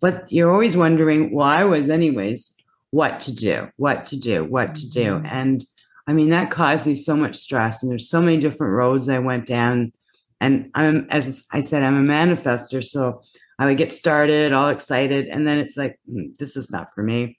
But 0.00 0.30
you're 0.30 0.52
always 0.52 0.76
wondering, 0.76 1.34
well, 1.34 1.46
I 1.46 1.64
was 1.64 1.88
anyways, 1.88 2.56
what 2.90 3.20
to 3.20 3.34
do, 3.34 3.68
what 3.76 4.06
to 4.08 4.16
do, 4.16 4.44
what 4.44 4.74
to 4.74 4.90
do. 4.90 5.14
Mm-hmm. 5.14 5.26
And 5.26 5.64
I 6.06 6.12
mean, 6.12 6.30
that 6.30 6.50
caused 6.50 6.86
me 6.86 6.94
so 6.94 7.16
much 7.16 7.36
stress. 7.36 7.82
And 7.82 7.90
there's 7.90 8.08
so 8.08 8.20
many 8.20 8.36
different 8.36 8.74
roads 8.74 9.08
I 9.08 9.18
went 9.18 9.46
down. 9.46 9.92
And 10.40 10.70
I'm, 10.74 11.06
as 11.10 11.46
I 11.50 11.60
said, 11.60 11.82
I'm 11.82 11.96
a 11.96 12.12
manifester. 12.12 12.84
So 12.84 13.22
I 13.58 13.66
would 13.66 13.78
get 13.78 13.90
started 13.90 14.52
all 14.52 14.68
excited. 14.68 15.28
And 15.28 15.48
then 15.48 15.58
it's 15.58 15.76
like, 15.76 15.98
mm, 16.10 16.36
this 16.38 16.56
is 16.56 16.70
not 16.70 16.94
for 16.94 17.02
me. 17.02 17.38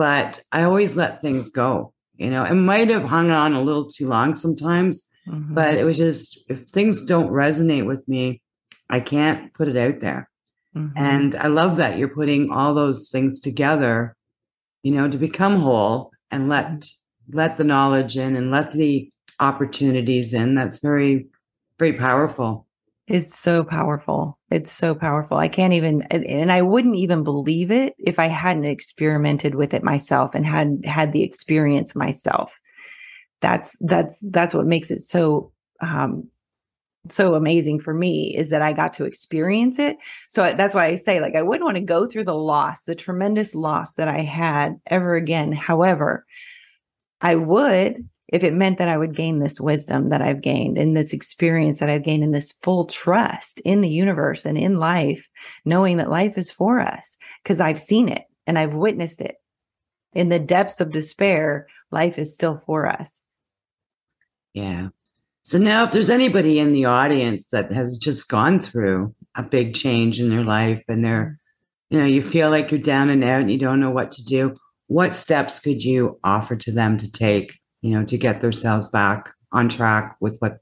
But 0.00 0.40
I 0.50 0.62
always 0.62 0.96
let 0.96 1.20
things 1.20 1.50
go. 1.50 1.92
You 2.16 2.30
know, 2.30 2.44
it 2.44 2.54
might 2.54 2.88
have 2.88 3.04
hung 3.04 3.30
on 3.30 3.52
a 3.52 3.60
little 3.60 3.86
too 3.86 4.08
long 4.08 4.34
sometimes, 4.34 5.06
mm-hmm. 5.28 5.52
but 5.52 5.74
it 5.74 5.84
was 5.84 5.98
just, 5.98 6.42
if 6.48 6.68
things 6.68 7.04
don't 7.04 7.28
resonate 7.28 7.84
with 7.84 8.08
me, 8.08 8.40
I 8.88 9.00
can't 9.00 9.52
put 9.52 9.68
it 9.68 9.76
out 9.76 10.00
there. 10.00 10.30
Mm-hmm. 10.74 10.96
And 10.96 11.34
I 11.34 11.48
love 11.48 11.76
that 11.76 11.98
you're 11.98 12.16
putting 12.20 12.50
all 12.50 12.72
those 12.72 13.10
things 13.10 13.40
together, 13.40 14.16
you 14.82 14.92
know, 14.92 15.06
to 15.06 15.18
become 15.18 15.60
whole 15.60 16.12
and 16.30 16.48
let 16.48 16.66
mm-hmm. 16.66 17.36
let 17.36 17.58
the 17.58 17.64
knowledge 17.64 18.16
in 18.16 18.36
and 18.36 18.50
let 18.50 18.72
the 18.72 19.12
opportunities 19.38 20.32
in. 20.32 20.54
That's 20.54 20.80
very, 20.80 21.26
very 21.78 21.92
powerful. 21.92 22.66
It's 23.10 23.36
so 23.36 23.64
powerful. 23.64 24.38
It's 24.52 24.70
so 24.70 24.94
powerful. 24.94 25.36
I 25.36 25.48
can't 25.48 25.72
even, 25.72 26.02
and 26.12 26.52
I 26.52 26.62
wouldn't 26.62 26.94
even 26.94 27.24
believe 27.24 27.72
it 27.72 27.96
if 27.98 28.20
I 28.20 28.28
hadn't 28.28 28.66
experimented 28.66 29.56
with 29.56 29.74
it 29.74 29.82
myself 29.82 30.32
and 30.32 30.46
had 30.46 30.78
had 30.84 31.12
the 31.12 31.24
experience 31.24 31.96
myself. 31.96 32.56
That's 33.40 33.76
that's 33.80 34.24
that's 34.30 34.54
what 34.54 34.66
makes 34.66 34.92
it 34.92 35.00
so 35.00 35.50
um, 35.80 36.28
so 37.08 37.34
amazing 37.34 37.80
for 37.80 37.94
me 37.94 38.36
is 38.36 38.50
that 38.50 38.62
I 38.62 38.72
got 38.72 38.92
to 38.94 39.06
experience 39.06 39.80
it. 39.80 39.96
So 40.28 40.54
that's 40.54 40.76
why 40.76 40.86
I 40.86 40.94
say, 40.94 41.20
like, 41.20 41.34
I 41.34 41.42
wouldn't 41.42 41.64
want 41.64 41.78
to 41.78 41.82
go 41.82 42.06
through 42.06 42.26
the 42.26 42.36
loss, 42.36 42.84
the 42.84 42.94
tremendous 42.94 43.56
loss 43.56 43.94
that 43.94 44.06
I 44.06 44.20
had 44.20 44.76
ever 44.86 45.16
again. 45.16 45.50
However, 45.50 46.24
I 47.20 47.34
would 47.34 48.08
if 48.30 48.44
it 48.44 48.54
meant 48.54 48.78
that 48.78 48.88
I 48.88 48.96
would 48.96 49.14
gain 49.14 49.40
this 49.40 49.60
wisdom 49.60 50.08
that 50.08 50.22
I've 50.22 50.40
gained 50.40 50.78
and 50.78 50.96
this 50.96 51.12
experience 51.12 51.80
that 51.80 51.90
I've 51.90 52.04
gained 52.04 52.22
and 52.22 52.32
this 52.34 52.52
full 52.52 52.86
trust 52.86 53.60
in 53.60 53.80
the 53.80 53.88
universe 53.88 54.44
and 54.44 54.56
in 54.56 54.78
life, 54.78 55.28
knowing 55.64 55.96
that 55.96 56.10
life 56.10 56.38
is 56.38 56.50
for 56.50 56.80
us 56.80 57.16
because 57.42 57.60
I've 57.60 57.80
seen 57.80 58.08
it 58.08 58.22
and 58.46 58.58
I've 58.58 58.74
witnessed 58.74 59.20
it. 59.20 59.36
In 60.12 60.28
the 60.28 60.38
depths 60.38 60.80
of 60.80 60.92
despair, 60.92 61.66
life 61.90 62.18
is 62.18 62.32
still 62.32 62.62
for 62.66 62.86
us. 62.86 63.20
Yeah. 64.54 64.88
So 65.42 65.58
now, 65.58 65.84
if 65.84 65.92
there's 65.92 66.10
anybody 66.10 66.58
in 66.60 66.72
the 66.72 66.84
audience 66.84 67.48
that 67.48 67.72
has 67.72 67.96
just 67.96 68.28
gone 68.28 68.60
through 68.60 69.14
a 69.34 69.42
big 69.42 69.74
change 69.74 70.20
in 70.20 70.28
their 70.28 70.44
life 70.44 70.84
and 70.88 71.04
they're, 71.04 71.38
mm. 71.90 71.94
you 71.94 72.00
know, 72.00 72.06
you 72.06 72.22
feel 72.22 72.50
like 72.50 72.70
you're 72.70 72.80
down 72.80 73.10
and 73.10 73.24
out 73.24 73.40
and 73.40 73.50
you 73.50 73.58
don't 73.58 73.80
know 73.80 73.90
what 73.90 74.12
to 74.12 74.24
do, 74.24 74.56
what 74.86 75.14
steps 75.14 75.58
could 75.58 75.82
you 75.82 76.18
offer 76.22 76.56
to 76.56 76.72
them 76.72 76.98
to 76.98 77.10
take 77.10 77.59
you 77.82 77.90
know, 77.90 78.04
to 78.04 78.18
get 78.18 78.40
themselves 78.40 78.88
back 78.88 79.30
on 79.52 79.68
track 79.68 80.16
with 80.20 80.36
what 80.38 80.60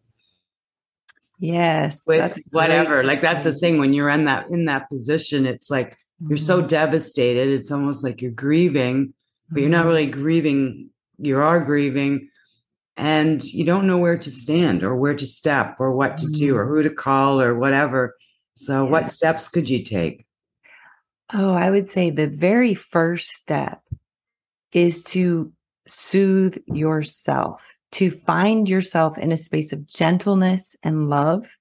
yes 1.39 2.05
with 2.07 2.39
whatever 2.51 3.05
like 3.05 3.21
that's 3.21 3.45
the 3.45 3.55
thing 3.55 3.79
when 3.79 3.93
you're 3.93 4.09
in 4.09 4.25
that 4.25 4.49
in 4.51 4.65
that 4.65 4.89
position 4.89 5.47
it's 5.47 5.71
like 5.71 5.97
you're 6.27 6.37
so 6.37 6.59
mm-hmm. 6.59 6.67
devastated 6.67 7.49
it's 7.49 7.71
almost 7.71 8.03
like 8.03 8.21
you're 8.21 8.31
grieving 8.33 9.15
but 9.51 9.61
you're 9.61 9.71
not 9.71 9.81
mm-hmm. 9.81 9.89
really 9.89 10.07
grieving 10.07 10.91
you 11.19 11.39
are 11.39 11.61
grieving 11.61 12.29
and 12.97 13.45
you 13.45 13.65
don't 13.65 13.87
know 13.87 13.99
where 13.99 14.19
to 14.19 14.33
stand 14.33 14.83
or 14.83 14.97
where 14.97 15.15
to 15.15 15.27
step 15.27 15.77
or 15.79 15.93
what 15.93 16.17
to 16.17 16.27
do 16.27 16.57
or 16.57 16.65
mm-hmm. 16.65 16.75
who 16.75 16.83
to 16.83 16.91
call 16.91 17.41
or 17.41 17.57
whatever 17.57 18.17
so 18.57 18.83
yes. 18.83 18.91
what 18.91 19.11
steps 19.11 19.49
could 19.49 19.71
you 19.71 19.85
take 19.85 20.27
oh 21.33 21.55
i 21.55 21.71
would 21.71 21.89
say 21.89 22.11
the 22.11 22.27
very 22.27 22.75
first 22.75 23.29
step 23.29 23.81
is 24.73 25.05
to 25.05 25.53
soothe 25.89 26.59
yourself, 26.67 27.63
to 27.93 28.11
find 28.11 28.69
yourself 28.69 29.19
in 29.19 29.33
a 29.33 29.37
space 29.37 29.73
of 29.73 29.87
gentleness 29.87 30.77
and 30.83 31.09
love, 31.09 31.57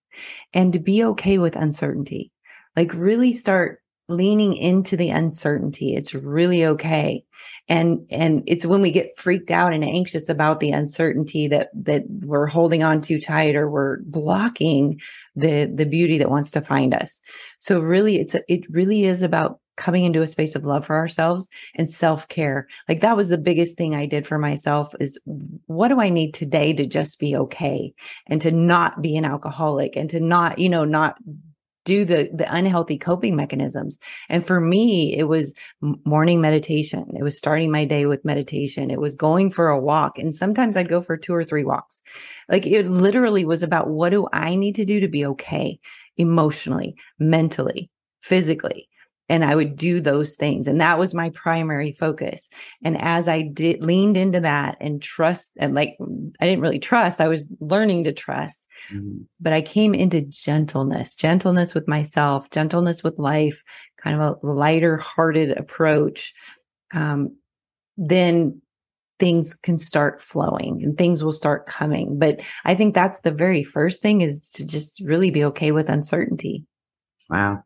and 0.54 0.74
to 0.74 0.80
be 0.80 1.04
okay 1.04 1.38
with 1.38 1.56
uncertainty. 1.56 2.32
Like, 2.76 2.94
really 2.94 3.34
start 3.34 3.82
leaning 4.10 4.56
into 4.56 4.96
the 4.96 5.10
uncertainty. 5.10 5.94
It's 5.94 6.14
really 6.14 6.66
okay. 6.66 7.24
And, 7.68 8.00
and 8.10 8.44
it's 8.48 8.66
when 8.66 8.82
we 8.82 8.92
get 8.92 9.16
freaked 9.18 9.52
out 9.52 9.74
and 9.74 9.84
anxious 9.84 10.30
about 10.30 10.62
the 10.62 10.72
uncertainty 10.72 11.48
that, 11.50 11.70
that 11.74 12.04
we're 12.08 12.48
holding 12.48 12.84
on 12.84 13.02
too 13.02 13.20
tight 13.20 13.56
or 13.56 13.70
we're 13.70 13.98
blocking 14.04 15.00
the, 15.36 15.70
the 15.74 15.86
beauty 15.86 16.18
that 16.20 16.30
wants 16.30 16.52
to 16.52 16.62
find 16.62 16.94
us. 16.94 17.20
So 17.58 17.82
really, 17.82 18.18
it's, 18.18 18.36
a, 18.36 18.42
it 18.48 18.62
really 18.70 19.04
is 19.04 19.24
about 19.24 19.60
coming 19.78 20.04
into 20.04 20.22
a 20.22 20.28
space 20.28 20.56
of 20.56 20.66
love 20.66 20.86
for 20.86 20.96
ourselves 20.96 21.48
and 21.76 21.90
self-care. 21.90 22.68
Like 22.90 23.02
that 23.02 23.16
was 23.16 23.30
the 23.30 23.38
biggest 23.38 23.78
thing 23.78 23.96
I 23.96 24.06
did 24.06 24.28
for 24.28 24.38
myself 24.38 24.94
is 25.00 25.20
what 25.68 25.88
do 25.88 26.02
I 26.02 26.10
need 26.10 26.34
today 26.34 26.74
to 26.74 26.86
just 26.86 27.20
be 27.20 27.36
okay 27.38 27.94
and 28.28 28.42
to 28.42 28.52
not 28.52 29.02
be 29.02 29.16
an 29.16 29.26
alcoholic 29.26 29.96
and 29.96 30.10
to 30.10 30.20
not, 30.20 30.60
you 30.60 30.68
know, 30.68 30.84
not 30.84 31.18
do 31.86 32.04
the 32.04 32.30
the 32.34 32.54
unhealthy 32.54 32.98
coping 32.98 33.36
mechanisms. 33.36 33.98
And 34.28 34.46
for 34.46 34.60
me, 34.60 35.16
it 35.18 35.24
was 35.24 35.54
morning 36.06 36.42
meditation. 36.42 37.06
It 37.18 37.24
was 37.24 37.38
starting 37.38 37.72
my 37.72 37.86
day 37.86 38.06
with 38.06 38.26
meditation. 38.26 38.92
It 38.92 39.00
was 39.00 39.16
going 39.16 39.52
for 39.52 39.70
a 39.70 39.80
walk. 39.80 40.20
And 40.20 40.36
sometimes 40.36 40.76
I'd 40.76 40.90
go 40.90 41.02
for 41.02 41.16
two 41.16 41.34
or 41.34 41.46
three 41.46 41.64
walks. 41.64 42.02
Like 42.50 42.66
it 42.66 42.88
literally 42.88 43.46
was 43.46 43.64
about 43.64 43.90
what 43.90 44.10
do 44.10 44.28
I 44.34 44.56
need 44.56 44.76
to 44.76 44.86
do 44.86 45.00
to 45.00 45.08
be 45.08 45.26
okay 45.28 45.80
emotionally, 46.18 46.96
mentally, 47.20 47.90
physically 48.22 48.90
and 49.30 49.44
I 49.44 49.56
would 49.56 49.76
do 49.76 50.00
those 50.00 50.36
things. 50.36 50.68
And 50.68 50.80
that 50.80 50.98
was 50.98 51.14
my 51.14 51.30
primary 51.32 51.92
focus. 51.92 52.50
And 52.84 53.00
as 53.00 53.28
I 53.28 53.42
did 53.42 53.84
leaned 53.84 54.18
into 54.18 54.40
that 54.42 54.78
and 54.80 55.02
trust 55.02 55.52
and 55.58 55.76
like, 55.76 55.98
I 56.40 56.46
didn't 56.46 56.62
really 56.62 56.80
trust, 56.80 57.22
I 57.22 57.28
was 57.28 57.46
learning 57.60 58.06
to 58.06 58.14
trust, 58.14 58.66
mm-hmm. 58.92 59.24
but 59.40 59.54
I 59.54 59.62
came 59.62 59.94
into 59.94 60.22
gentleness, 60.22 61.16
gentleness 61.16 61.74
with 61.74 61.88
myself, 61.88 62.50
gentleness 62.50 63.04
with 63.04 63.20
life, 63.20 63.62
kind 64.02 64.20
of 64.20 64.38
a 64.42 64.48
lighter 64.48 64.98
hearted 64.98 65.58
approach. 65.58 66.34
Um, 66.94 67.36
then 67.98 68.62
things 69.20 69.56
can 69.56 69.80
start 69.80 70.22
flowing 70.22 70.84
and 70.84 70.98
things 70.98 71.24
will 71.24 71.32
start 71.32 71.66
coming. 71.66 72.20
But 72.20 72.40
I 72.66 72.76
think 72.76 72.94
that's 72.94 73.22
the 73.22 73.32
very 73.32 73.64
first 73.64 74.02
thing 74.02 74.22
is 74.22 74.40
to 74.52 74.68
just 74.68 75.02
really 75.02 75.32
be 75.32 75.44
okay 75.46 75.72
with 75.72 75.90
uncertainty. 75.90 76.66
Wow. 77.30 77.64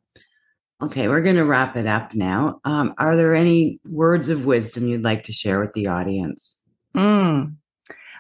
Okay, 0.82 1.08
we're 1.08 1.22
going 1.22 1.36
to 1.36 1.46
wrap 1.46 1.76
it 1.76 1.86
up 1.86 2.16
now. 2.16 2.60
Um, 2.64 2.96
are 2.98 3.16
there 3.16 3.36
any 3.36 3.80
words 3.86 4.30
of 4.30 4.46
wisdom 4.46 4.88
you'd 4.88 5.04
like 5.04 5.24
to 5.26 5.34
share 5.34 5.60
with 5.60 5.74
the 5.74 5.88
audience? 5.88 6.58
Mm. 6.96 7.56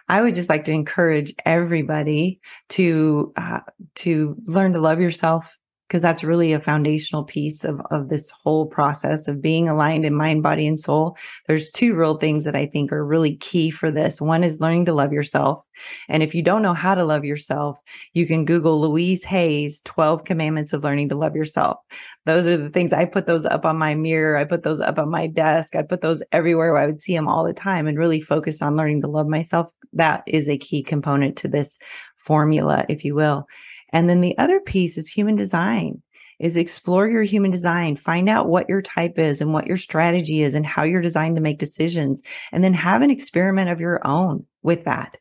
I 0.07 0.21
would 0.21 0.35
just 0.35 0.49
like 0.49 0.65
to 0.65 0.71
encourage 0.71 1.33
everybody 1.45 2.39
to 2.69 3.33
uh, 3.35 3.61
to 3.95 4.35
learn 4.45 4.73
to 4.73 4.79
love 4.79 4.99
yourself 4.99 5.57
because 5.91 6.01
that's 6.01 6.23
really 6.23 6.53
a 6.53 6.59
foundational 6.61 7.21
piece 7.21 7.65
of, 7.65 7.81
of 7.91 8.07
this 8.07 8.29
whole 8.29 8.65
process 8.65 9.27
of 9.27 9.41
being 9.41 9.67
aligned 9.67 10.05
in 10.05 10.15
mind, 10.15 10.41
body, 10.41 10.65
and 10.65 10.79
soul. 10.79 11.17
There's 11.49 11.69
two 11.69 11.95
real 11.95 12.15
things 12.15 12.45
that 12.45 12.55
I 12.55 12.65
think 12.65 12.93
are 12.93 13.05
really 13.05 13.35
key 13.35 13.71
for 13.71 13.91
this. 13.91 14.21
One 14.21 14.41
is 14.41 14.61
learning 14.61 14.85
to 14.85 14.93
love 14.93 15.11
yourself. 15.11 15.65
And 16.07 16.23
if 16.23 16.33
you 16.33 16.43
don't 16.43 16.61
know 16.61 16.73
how 16.73 16.95
to 16.95 17.03
love 17.03 17.25
yourself, 17.25 17.77
you 18.13 18.25
can 18.25 18.45
Google 18.45 18.79
Louise 18.79 19.25
Hay's 19.25 19.81
12 19.81 20.23
commandments 20.23 20.71
of 20.71 20.81
learning 20.81 21.09
to 21.09 21.17
love 21.17 21.35
yourself. 21.35 21.79
Those 22.25 22.47
are 22.47 22.55
the 22.55 22.69
things 22.69 22.93
I 22.93 23.03
put 23.03 23.25
those 23.25 23.45
up 23.45 23.65
on 23.65 23.77
my 23.77 23.93
mirror. 23.93 24.37
I 24.37 24.45
put 24.45 24.63
those 24.63 24.79
up 24.79 24.97
on 24.97 25.09
my 25.09 25.27
desk. 25.27 25.75
I 25.75 25.81
put 25.81 25.99
those 25.99 26.23
everywhere. 26.31 26.77
I 26.77 26.85
would 26.85 27.01
see 27.01 27.13
them 27.13 27.27
all 27.27 27.43
the 27.43 27.51
time 27.51 27.85
and 27.85 27.99
really 27.99 28.21
focus 28.21 28.61
on 28.61 28.77
learning 28.77 29.01
to 29.01 29.09
love 29.09 29.27
myself. 29.27 29.69
That 29.91 30.23
is 30.25 30.47
a 30.47 30.57
key 30.57 30.83
component 30.83 31.35
to 31.39 31.49
this 31.49 31.77
formula, 32.15 32.85
if 32.87 33.03
you 33.03 33.13
will. 33.13 33.45
And 33.91 34.09
then 34.09 34.21
the 34.21 34.37
other 34.37 34.59
piece 34.59 34.97
is 34.97 35.07
human 35.07 35.35
design. 35.35 36.01
is 36.39 36.57
explore 36.57 37.07
your 37.07 37.21
human 37.21 37.51
design, 37.51 37.95
find 37.95 38.27
out 38.27 38.47
what 38.47 38.67
your 38.67 38.81
type 38.81 39.19
is 39.19 39.41
and 39.41 39.53
what 39.53 39.67
your 39.67 39.77
strategy 39.77 40.41
is 40.41 40.55
and 40.55 40.65
how 40.65 40.81
you're 40.81 40.99
designed 40.99 41.35
to 41.35 41.41
make 41.41 41.59
decisions, 41.59 42.23
and 42.51 42.63
then 42.63 42.73
have 42.73 43.03
an 43.03 43.11
experiment 43.11 43.69
of 43.69 43.79
your 43.79 44.05
own 44.07 44.43
with 44.63 44.83
that. 44.85 45.17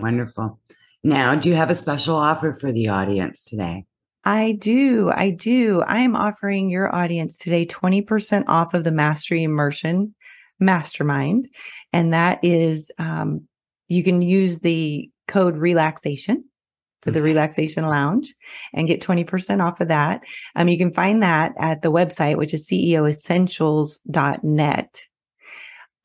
Wonderful. 0.00 0.58
Now, 1.04 1.36
do 1.36 1.48
you 1.48 1.54
have 1.54 1.70
a 1.70 1.74
special 1.74 2.16
offer 2.16 2.52
for 2.52 2.72
the 2.72 2.88
audience 2.88 3.44
today? 3.44 3.84
I 4.24 4.56
do. 4.60 5.10
I 5.14 5.30
do. 5.30 5.82
I 5.82 5.98
am 5.98 6.14
offering 6.14 6.70
your 6.70 6.94
audience 6.94 7.38
today 7.38 7.66
20% 7.66 8.44
off 8.46 8.74
of 8.74 8.84
the 8.84 8.92
Mastery 8.92 9.42
Immersion 9.42 10.14
Mastermind. 10.60 11.48
And 11.92 12.12
that 12.12 12.38
is, 12.42 12.92
um, 12.98 13.48
you 13.88 14.04
can 14.04 14.22
use 14.22 14.60
the 14.60 15.10
code 15.26 15.56
relaxation 15.56 16.44
for 17.02 17.10
the 17.10 17.22
relaxation 17.22 17.84
lounge 17.84 18.34
and 18.72 18.86
get 18.86 19.02
20% 19.02 19.62
off 19.62 19.78
of 19.80 19.88
that. 19.88 20.22
Um, 20.54 20.68
you 20.68 20.78
can 20.78 20.92
find 20.92 21.22
that 21.22 21.52
at 21.58 21.82
the 21.82 21.92
website, 21.92 22.38
which 22.38 22.54
is 22.54 22.66
ceoessentials.net. 22.68 25.02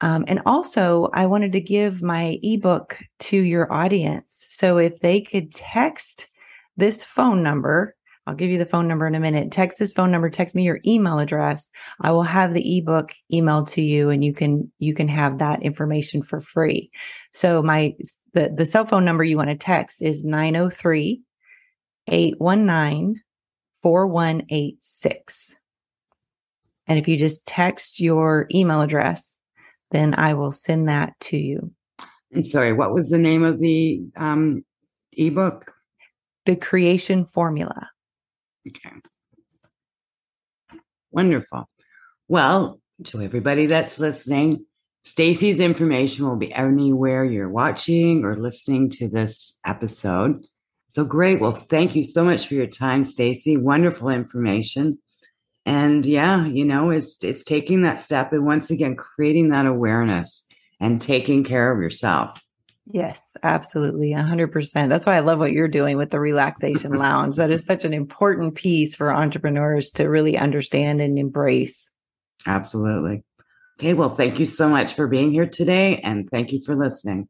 Um, 0.01 0.25
and 0.27 0.41
also, 0.45 1.09
I 1.13 1.25
wanted 1.25 1.53
to 1.53 1.61
give 1.61 2.03
my 2.03 2.37
ebook 2.43 2.99
to 3.19 3.37
your 3.37 3.71
audience. 3.73 4.45
So 4.49 4.77
if 4.77 4.99
they 4.99 5.21
could 5.21 5.51
text 5.51 6.27
this 6.75 7.03
phone 7.03 7.41
number, 7.41 7.95
I'll 8.27 8.35
give 8.35 8.51
you 8.51 8.57
the 8.57 8.65
phone 8.65 8.89
number 8.89 9.07
in 9.07 9.15
a 9.15 9.21
minute. 9.21 9.51
Text 9.51 9.79
this 9.79 9.93
phone 9.93 10.11
number, 10.11 10.29
text 10.29 10.53
me 10.53 10.63
your 10.63 10.81
email 10.85 11.17
address. 11.17 11.69
I 12.01 12.11
will 12.11 12.23
have 12.23 12.53
the 12.53 12.77
ebook 12.77 13.13
emailed 13.31 13.69
to 13.69 13.81
you 13.81 14.09
and 14.09 14.21
you 14.23 14.33
can 14.33 14.69
you 14.79 14.93
can 14.93 15.07
have 15.07 15.39
that 15.39 15.63
information 15.63 16.21
for 16.21 16.41
free. 16.41 16.91
So 17.31 17.63
my 17.63 17.93
the 18.33 18.53
the 18.53 18.65
cell 18.65 18.85
phone 18.85 19.05
number 19.05 19.23
you 19.23 19.37
want 19.37 19.49
to 19.49 19.55
text 19.55 20.01
is 20.01 20.25
903 20.25 21.21
819 22.07 23.21
4186. 23.81 25.55
And 26.87 26.99
if 26.99 27.07
you 27.07 27.17
just 27.17 27.45
text 27.45 28.01
your 28.01 28.47
email 28.53 28.81
address, 28.81 29.37
then 29.91 30.13
I 30.15 30.33
will 30.33 30.51
send 30.51 30.89
that 30.89 31.17
to 31.21 31.37
you. 31.37 31.71
And 32.33 32.45
sorry, 32.45 32.73
what 32.73 32.93
was 32.93 33.07
the 33.07 33.17
name 33.17 33.45
of 33.45 33.59
the 33.59 34.01
um, 34.17 34.65
ebook? 35.13 35.71
The 36.45 36.57
Creation 36.57 37.25
Formula. 37.25 37.89
Okay. 38.67 38.95
Wonderful. 41.11 41.69
Well, 42.27 42.79
to 43.05 43.21
everybody 43.21 43.67
that's 43.67 43.99
listening, 43.99 44.65
Staci's 45.05 45.59
information 45.59 46.27
will 46.27 46.35
be 46.35 46.53
anywhere 46.53 47.23
you're 47.23 47.49
watching 47.49 48.25
or 48.25 48.35
listening 48.35 48.89
to 48.91 49.07
this 49.07 49.57
episode. 49.65 50.45
So 50.89 51.05
great. 51.05 51.39
Well, 51.39 51.53
thank 51.53 51.95
you 51.95 52.03
so 52.03 52.25
much 52.25 52.47
for 52.47 52.55
your 52.55 52.67
time, 52.67 53.03
Stacy. 53.03 53.55
Wonderful 53.57 54.09
information. 54.09 54.99
And 55.65 56.05
yeah, 56.05 56.45
you 56.45 56.65
know, 56.65 56.91
it's 56.91 57.23
it's 57.23 57.43
taking 57.43 57.81
that 57.81 57.99
step 57.99 58.31
and 58.31 58.45
once 58.45 58.69
again 58.69 58.95
creating 58.95 59.49
that 59.49 59.65
awareness 59.65 60.47
and 60.79 61.01
taking 61.01 61.43
care 61.43 61.71
of 61.71 61.81
yourself. 61.81 62.46
Yes, 62.91 63.35
absolutely. 63.43 64.13
100%. 64.13 64.89
That's 64.89 65.05
why 65.05 65.17
I 65.17 65.19
love 65.19 65.39
what 65.39 65.51
you're 65.51 65.67
doing 65.67 65.97
with 65.97 66.11
the 66.11 66.19
relaxation 66.19 66.93
lounge. 66.97 67.35
That 67.35 67.51
is 67.51 67.65
such 67.65 67.83
an 67.83 67.93
important 67.93 68.55
piece 68.55 68.95
for 68.95 69.13
entrepreneurs 69.13 69.91
to 69.91 70.09
really 70.09 70.37
understand 70.37 71.01
and 71.01 71.19
embrace. 71.19 71.89
Absolutely. 72.45 73.23
Okay, 73.79 73.93
well, 73.93 74.15
thank 74.15 74.39
you 74.39 74.45
so 74.45 74.69
much 74.69 74.93
for 74.93 75.07
being 75.07 75.31
here 75.31 75.45
today 75.45 75.97
and 75.97 76.29
thank 76.31 76.51
you 76.51 76.61
for 76.65 76.75
listening. 76.75 77.27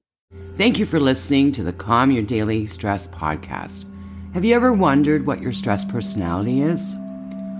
Thank 0.58 0.78
you 0.78 0.86
for 0.86 1.00
listening 1.00 1.52
to 1.54 1.63
the 1.63 1.74
Calm 1.74 2.12
Your 2.12 2.24
Daily 2.24 2.67
Stress 2.67 3.08
podcast. 3.08 3.86
Have 4.34 4.46
you 4.46 4.54
ever 4.56 4.72
wondered 4.72 5.26
what 5.26 5.41
your 5.41 5.54
stress 5.54 5.84
personality 5.84 6.62
is? 6.62 6.96